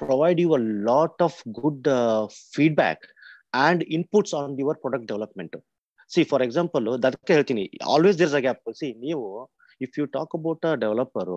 [0.00, 2.98] provide you a lot of good uh, feedback
[3.64, 5.54] and inputs on your product development.
[6.14, 7.62] See for example ಅದಕ್ಕೆ ಹೇಳ್ತೀನಿ.
[7.92, 9.22] Always there's a gap see ನೀವು
[9.84, 11.30] if you talk about a developer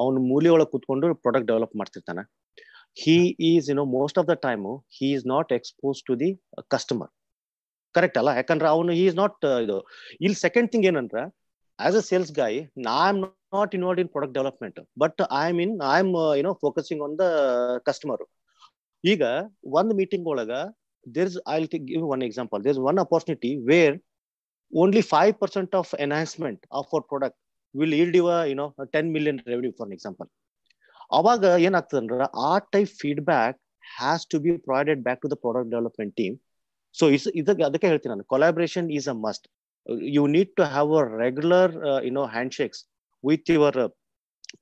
[0.00, 2.22] ಅವನು ಮೂಲೆ ಒಳಗೆ ಕೂತ್ಕೊಂಡು product develop ಮಾಡ್ತಿರ್ತಾನೆ.
[3.02, 3.16] He
[3.50, 6.28] is you know most of the time he is not expose to the
[6.74, 7.10] customer
[7.94, 8.30] correct ಅಲ್ಲ?
[8.40, 9.78] ಯಾಕಂದ್ರೆ ಅವನು ಹಿ ಇಸ್ ನಾಟ್ ಇದು.
[10.24, 11.24] ಇಲ್ಲಿ ಸೆಕೆಂಡ್ ಥಿಂಗ್ ಏನಂದ್ರೆ
[11.80, 13.20] a sales guy I am
[13.56, 17.26] not involved in product development but I am in I am you know focusing on the
[17.88, 18.24] customer
[19.04, 19.22] ಈಗ
[19.80, 20.52] ಒಂದು meeting ಒಳಗ
[21.06, 21.58] there is I
[21.90, 23.96] give one example there is one opportunity where
[24.72, 27.38] only five percent of enhancement of our product
[27.74, 28.66] will yield you you know
[28.96, 30.28] ten million revenue for example
[31.18, 36.34] ಅವಾಗ ಏನಾಗ್ತದಂದ್ರೆ, ಆ type feedback has to be provided back to the product development team
[36.94, 38.24] so is ಇದಕ್ಕೆ, ಅದಕ್ಕೆ ಹೇಳ್ತೀನಿ ನಾನು.
[38.24, 39.46] Collaboration is a must
[40.17, 41.73] you need to have a regular
[42.07, 42.81] YONO hand shakes
[43.23, 43.79] with your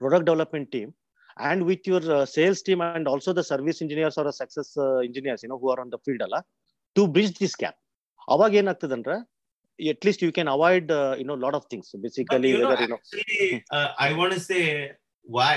[0.01, 0.91] product development team
[1.37, 4.97] and with your uh, sales team and also the service engineers or a success uh,
[4.97, 6.39] engineers you know who are on the field ಅಲ್ಲ
[6.95, 7.77] to bridge this gap
[8.33, 9.15] ಅವಾಗ ಏನಾಗ್ತದಂದ್ರೆ
[9.93, 12.69] at least you can avoid uh, you know lot of things But, basically you know,
[12.71, 14.63] whether you know actually, uh, I want to say
[15.25, 15.55] why.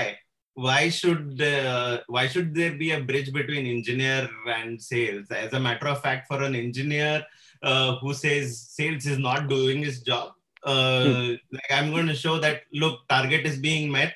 [0.54, 5.30] Why should uh, why should there be a bridge between engineer and sales?
[5.30, 7.24] As a matter of fact, for an engineer
[7.62, 10.32] uh, who says sales is not doing his job,
[10.66, 14.14] uh, like I'm going to show that look, target is being met.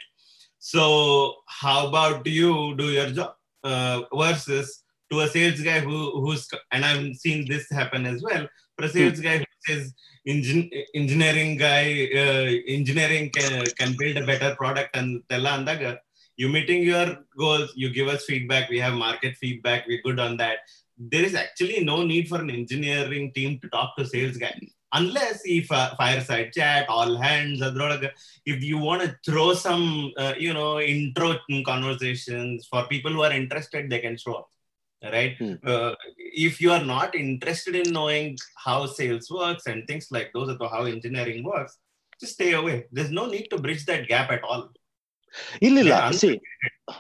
[0.59, 3.35] So how about you do your job?
[3.65, 8.47] Uh, versus to a sales guy who who's and I've seen this happen as well.
[8.77, 9.95] For a sales guy who says
[10.29, 15.99] engin- engineering guy uh, engineering can, can build a better product and tella andaga
[16.37, 20.37] you're meeting your goals you give us feedback we have market feedback we're good on
[20.37, 20.59] that.
[20.99, 24.55] There is actually no need for an engineering team to talk to sales guy
[24.93, 27.61] unless if uh, fireside chat all hands
[28.47, 33.33] if you want to throw some uh, you know intro conversations for people who are
[33.33, 34.49] interested they can show up
[35.13, 35.37] right?
[35.39, 35.55] Hmm.
[35.65, 40.57] Uh, if you are not interested in knowing how sales works and things like those
[40.59, 41.79] or how engineering works
[42.21, 42.87] just stay away.
[42.93, 44.71] There's no need to bridge that gap at all.
[45.62, 46.32] ಇಲ್ಲ Yeah, C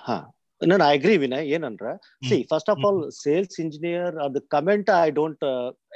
[0.06, 0.16] ಹಾ
[0.62, 1.88] ನಾನು I agree Vinay ಏನಂದ್ರ
[2.30, 5.44] C first of all sales engineer the comment I don't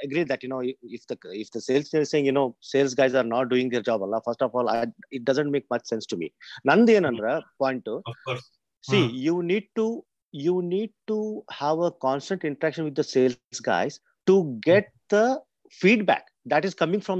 [0.04, 0.58] agree that you know
[0.96, 4.04] if the if the sales saying you know sales guys are not doing their job
[4.06, 4.70] ಅಲ್ಲ first of all
[5.12, 6.28] it doesn't make much sense to me
[6.70, 7.28] ನಂದು ಏನಂದ್ರ
[7.64, 8.46] point of course
[8.84, 9.14] see Hmm.
[9.26, 9.84] you need to
[10.34, 11.16] you need to
[11.60, 13.94] have a constant interaction with the sales guys
[14.26, 15.24] to get the
[15.72, 17.18] feedback that is coming from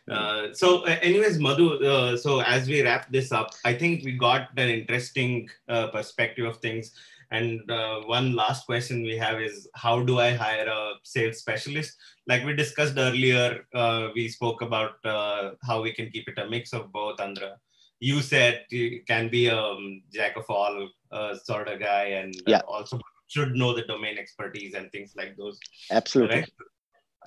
[0.09, 1.83] Uh, so, uh, anyways, Madhu.
[1.83, 6.47] Uh, so, as we wrap this up, I think we got an interesting uh, perspective
[6.47, 6.93] of things.
[7.31, 11.97] And uh, one last question we have is, how do I hire a sales specialist?
[12.27, 16.49] Like we discussed earlier, uh, we spoke about uh, how we can keep it a
[16.49, 17.21] mix of both.
[17.21, 17.57] Andra,
[18.01, 22.35] you said you can be a um, jack of all uh, sort of guy, and
[22.47, 22.61] Yeah.
[22.69, 25.59] also should know the domain expertise and things like those
[25.91, 26.51] absolutely right?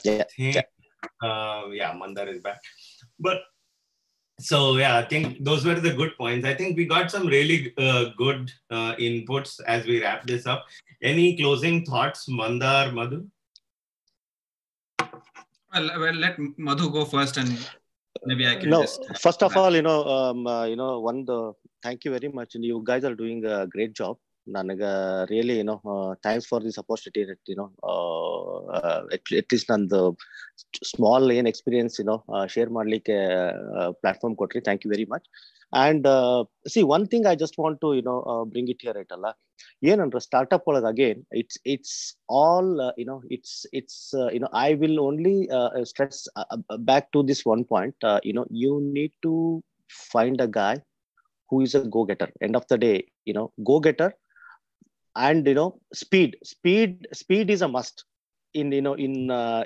[0.03, 0.65] Yeah, think,
[1.21, 2.61] Uh, yeah, Mandar is back.
[3.19, 3.41] But
[4.39, 6.45] so yeah, I think those were the good points.
[6.45, 10.65] I think we got some really uh, good uh, inputs as we wrap this up.
[11.01, 13.27] Any closing thoughts, Mandar, Madhu?
[15.73, 17.69] Well, well, let Madhu go first, and
[18.25, 19.05] maybe I can no just.
[19.19, 22.55] first of all you know um, uh, you know one the thank you very much
[22.55, 24.17] and you guys are doing a great job
[24.57, 24.83] ನನಗ
[25.31, 25.75] really ಏನೋ
[26.25, 27.21] thanks for this opportunity
[27.53, 27.65] ಏನೋ
[29.17, 30.01] at least ನಂದು
[30.91, 32.15] small ಏನ್ experience ಏನೋ
[32.53, 33.17] share ಮಾಡ್ಲಿಕ್ಕೆ
[34.01, 34.61] platform ಕೊಟ್ರಿ.
[34.67, 35.27] Thank you very much
[35.83, 36.07] and
[36.73, 38.15] see one thing I just want to you know
[38.51, 39.27] bring it here it ಅಲ್ಲ?
[39.91, 41.97] ಏನಂದ್ರೆ ಸ್ಟಾರ್ಟ್ಅಪ್ ಒಳಗೆ again it's it's
[42.41, 42.71] all
[43.01, 44.03] you know it's it's
[44.35, 45.37] you know I will only
[45.91, 46.21] stress
[46.91, 49.33] back to this one point you know you need to
[50.13, 50.79] find a guy
[51.51, 52.65] who is a go getter end of
[53.27, 54.09] you know, go-getter
[55.15, 57.97] and, you know, speed speed speed is a must
[58.55, 59.17] in ಏನೋ in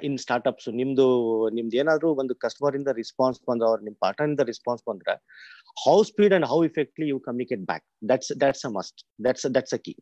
[0.08, 1.06] in startups ನಿಮ್ದು
[1.54, 5.14] ನಿಮ್ದು ಏನಾದ್ರು ಒಂದು customer ಇಂದ response ಬಂದ್ರೆ ಅವ್ರ ನಿಮ್ partner ಇಂದ ರೆಸ್ಪಾನ್ಸ್ ಬಂದ್ರೆ
[5.84, 9.82] how speed and how effectively you communicate back that's that's a must that's that's a
[9.86, 9.94] key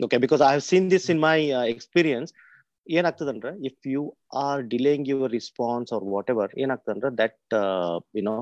[0.00, 1.36] okay because I have seen this in my
[1.74, 2.32] experience
[2.86, 4.02] ಏನಾಗ್ತದಂದ್ರೆ if you
[4.44, 7.54] are delaying your response or whatever ಏನಾಗ್ತದಂದ್ರೆ that
[8.18, 8.36] you know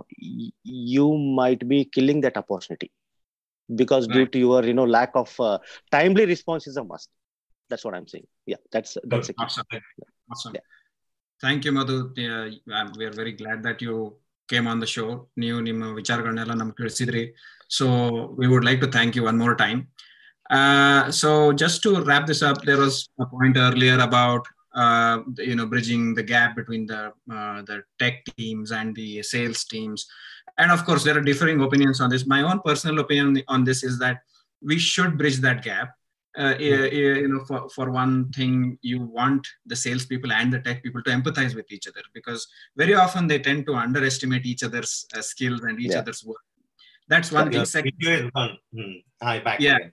[0.94, 1.08] you
[1.40, 2.90] might be killing that opportunity
[3.81, 4.31] because due Right.
[4.33, 5.57] to your you know lack of uh,
[5.95, 7.09] timely response is a must
[7.69, 9.43] that's what i'm saying yeah that's that's a key.
[9.45, 9.65] Awesome.
[10.33, 10.53] Awesome.
[10.57, 10.65] Yeah.
[11.41, 11.97] Thank you, Madhu.
[12.25, 12.45] Uh,
[12.79, 13.95] I'm- we are very glad that you
[14.51, 15.09] came on the show.
[15.43, 17.23] ನೀವು ನಿಮ್ಮ ವಿಚಾರಗಳನ್ನೆಲ್ಲ ನಮ್ಗೆ ತಿಳಿಸಿದ್ರಿ
[17.77, 17.85] so
[18.39, 19.79] we would like to thank you one more time
[21.21, 21.29] so
[21.63, 22.95] just to wrap this up there was
[23.25, 24.43] a point earlier about
[24.83, 25.15] uh,
[25.49, 27.01] you know bridging the gap between the
[27.35, 30.01] uh, the tech teams and the sales teams
[30.58, 33.82] and of course there are differing opinions on this my own personal opinion on this
[33.82, 34.18] is that
[34.62, 35.90] we should bridge that gap
[36.38, 40.82] uh, you you know for, for one thing you want the salespeople and the tech
[40.82, 42.46] people to empathize with each other because
[42.76, 45.98] very often they tend to underestimate each other's uh, skills and each Yeah.
[45.98, 46.40] other's work
[47.08, 48.30] that's one thing Second.
[48.34, 48.92] Hmm.
[49.22, 49.60] Hi, back.
[49.60, 49.76] Yeah.
[49.76, 49.92] again.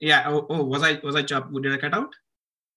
[0.00, 2.12] yeah oh, oh was i was i chop did i cut out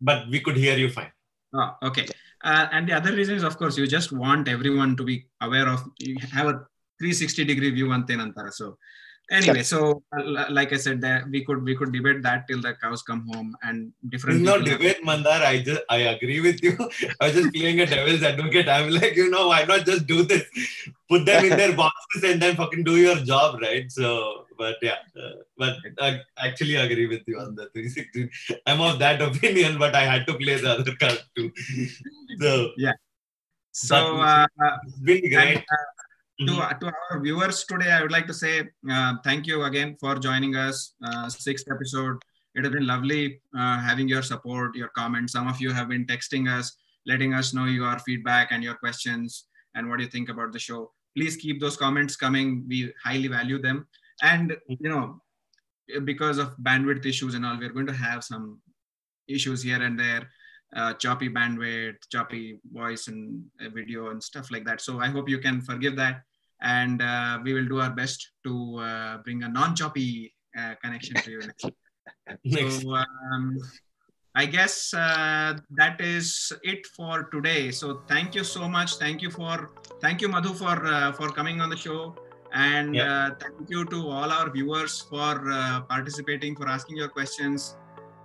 [0.01, 1.11] But we could hear you fine.
[1.53, 2.05] Oh, okay.
[2.43, 5.67] Uh, and the other reason is, of course, you just want everyone to be aware
[5.67, 6.53] of, you have a
[6.99, 8.51] 360 degree view on Tenantara.
[8.51, 8.77] So,
[9.31, 12.73] anyway, so uh, like I said, that we could we could debate that till the
[12.81, 14.41] cows come home and different.
[14.41, 15.41] No not have- debate, Mandar.
[15.41, 16.77] I just I agree with you.
[17.21, 18.67] I was just playing a devil's advocate.
[18.69, 20.43] I'm like, you know, why not just do this?
[21.09, 23.91] Put them in their boxes and then fucking do your job, right?
[23.91, 25.75] So, but yeah, uh, but
[26.07, 28.29] I actually agree with you on the 360.
[28.67, 31.49] I'm of that opinion, but I had to play the other card too.
[32.39, 32.93] So, yeah.
[33.71, 34.45] So, uh,
[34.85, 35.57] it's been great.
[35.57, 35.87] and, uh,
[36.47, 36.79] to, Mhm.
[36.81, 38.53] to our viewers today, I would like to say
[38.95, 40.93] uh, thank you again for joining us.
[41.03, 42.17] Uh, sixth episode.
[42.55, 45.33] It has been lovely uh, having your support, your comments.
[45.33, 49.45] Some of you have been texting us, letting us know your feedback and your questions
[49.75, 50.91] and what you think about the show.
[51.15, 52.65] Please keep those comments coming.
[52.67, 53.87] We highly value them.
[54.21, 55.21] And you know,
[56.03, 58.59] because of bandwidth issues and all, we're going to have some
[59.27, 60.29] issues here and there
[60.75, 64.81] uh, choppy bandwidth, choppy voice and uh, video and stuff like that.
[64.81, 66.21] So I hope you can forgive that,
[66.61, 71.31] and uh, we will do our best to uh, bring a non-choppy uh, connection to
[71.31, 71.69] you next.
[72.51, 73.57] So um,
[74.35, 77.71] I guess uh, that is it for today.
[77.71, 78.97] So thank you so much.
[78.97, 82.15] Thank you for thank you Madhu for uh, for coming on the show.
[82.53, 83.27] And Yeah.
[83.27, 87.75] uh, thank you to all our viewers for uh, participating, for asking your questions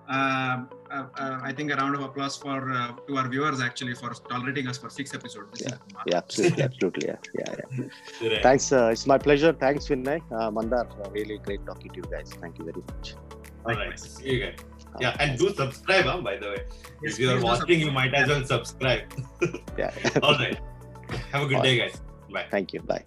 [0.08, 3.94] uh, uh, uh, I think a round of applause for uh, to our viewers actually
[3.94, 5.58] for tolerating us for six episodes.
[5.58, 8.28] This is yeah absolutely absolutely yeah yeah, yeah.
[8.28, 8.42] Right.
[8.42, 12.08] thanks uh, it's my pleasure thanks vinay uh, mandar uh, really great talking to you
[12.10, 13.14] guys thank you very much
[13.66, 13.98] All right.
[13.98, 14.58] See you guys.
[15.02, 16.60] Yeah, and do subscribe, huh, by the way.
[17.02, 19.08] Yes, if you are watching, you might as well subscribe.
[19.78, 20.60] yeah All right.
[21.32, 21.96] Have a good day, guys.
[22.34, 22.46] Bye.
[22.50, 23.04] thank you bye